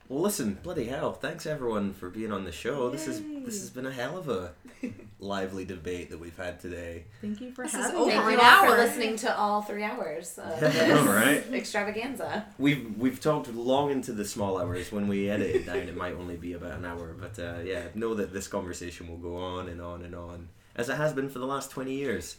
[0.09, 1.11] Well, listen, bloody hell!
[1.11, 2.89] Thanks everyone for being on the show.
[2.89, 4.53] This is this has been a hell of a
[5.19, 7.03] lively debate that we've had today.
[7.21, 8.13] Thank you for This is having over me.
[8.13, 8.77] Thank an you all for hour.
[8.77, 11.43] listening to all three hours of this all right.
[11.53, 12.45] extravaganza.
[12.57, 14.93] We've we've talked long into the small hours.
[14.93, 17.13] When we edit it down, it might only be about an hour.
[17.19, 20.47] But uh, yeah, know that this conversation will go on and on and on,
[20.77, 22.37] as it has been for the last twenty years.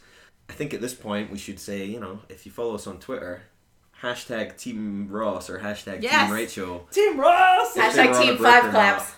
[0.49, 2.97] I think at this point we should say, you know, if you follow us on
[2.97, 3.43] Twitter,
[4.01, 6.25] hashtag Team Ross or hashtag Yes.
[6.27, 6.87] Team Rachel.
[6.91, 7.75] Team Ross.
[7.77, 9.13] If they were Hashtag team five claps.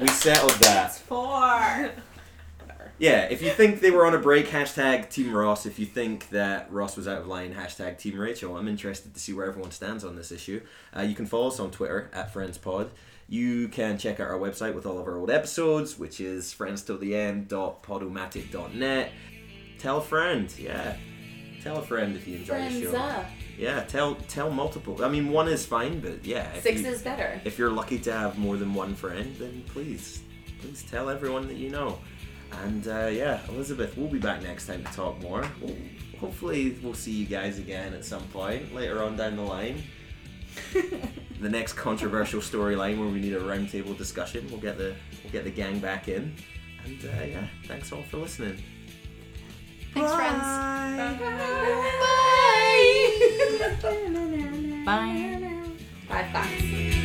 [0.00, 0.94] We settled that.
[0.94, 1.90] Four.
[2.98, 5.66] Yeah, if you think they were on a break, hashtag Team Ross.
[5.66, 8.56] If you think that Ross was out of line, hashtag Team Rachel.
[8.56, 10.62] I'm interested to see where everyone stands on this issue.
[10.96, 12.88] Uh, you can follow us on Twitter at FriendsPod.
[13.28, 19.12] You can check out our website with all of our old episodes, which is friendstilltheend.podomatic.net.
[19.78, 20.96] Tell a friend, yeah.
[21.66, 22.96] Tell a friend if you enjoy the show.
[22.96, 23.26] up.
[23.58, 25.02] Yeah, tell tell multiple.
[25.04, 26.52] I mean, one is fine, but yeah.
[26.54, 27.40] if Six you- is better.
[27.44, 30.22] if you're lucky to have more than one friend, then please,
[30.60, 31.98] please tell everyone that you know.
[32.62, 35.44] And uh, yeah, Elizabeth, we'll be back next time to talk more.
[35.60, 35.74] We'll,
[36.20, 39.82] hopefully, we'll see you guys again at some point later on down the line.
[40.72, 44.46] the next controversial storyline where we need a roundtable discussion.
[44.52, 44.94] We'll get the
[45.24, 46.32] we'll get the gang back in.
[46.84, 48.62] And uh, yeah, thanks all for listening.
[49.96, 50.16] Thanks, Bye.
[50.18, 50.44] friends.
[50.44, 51.16] Bye.
[51.18, 51.80] Bye.
[54.84, 54.84] Bye.
[54.84, 55.40] Bye.
[56.08, 56.22] Bye.
[56.22, 56.28] Bye.
[56.32, 57.02] Bye.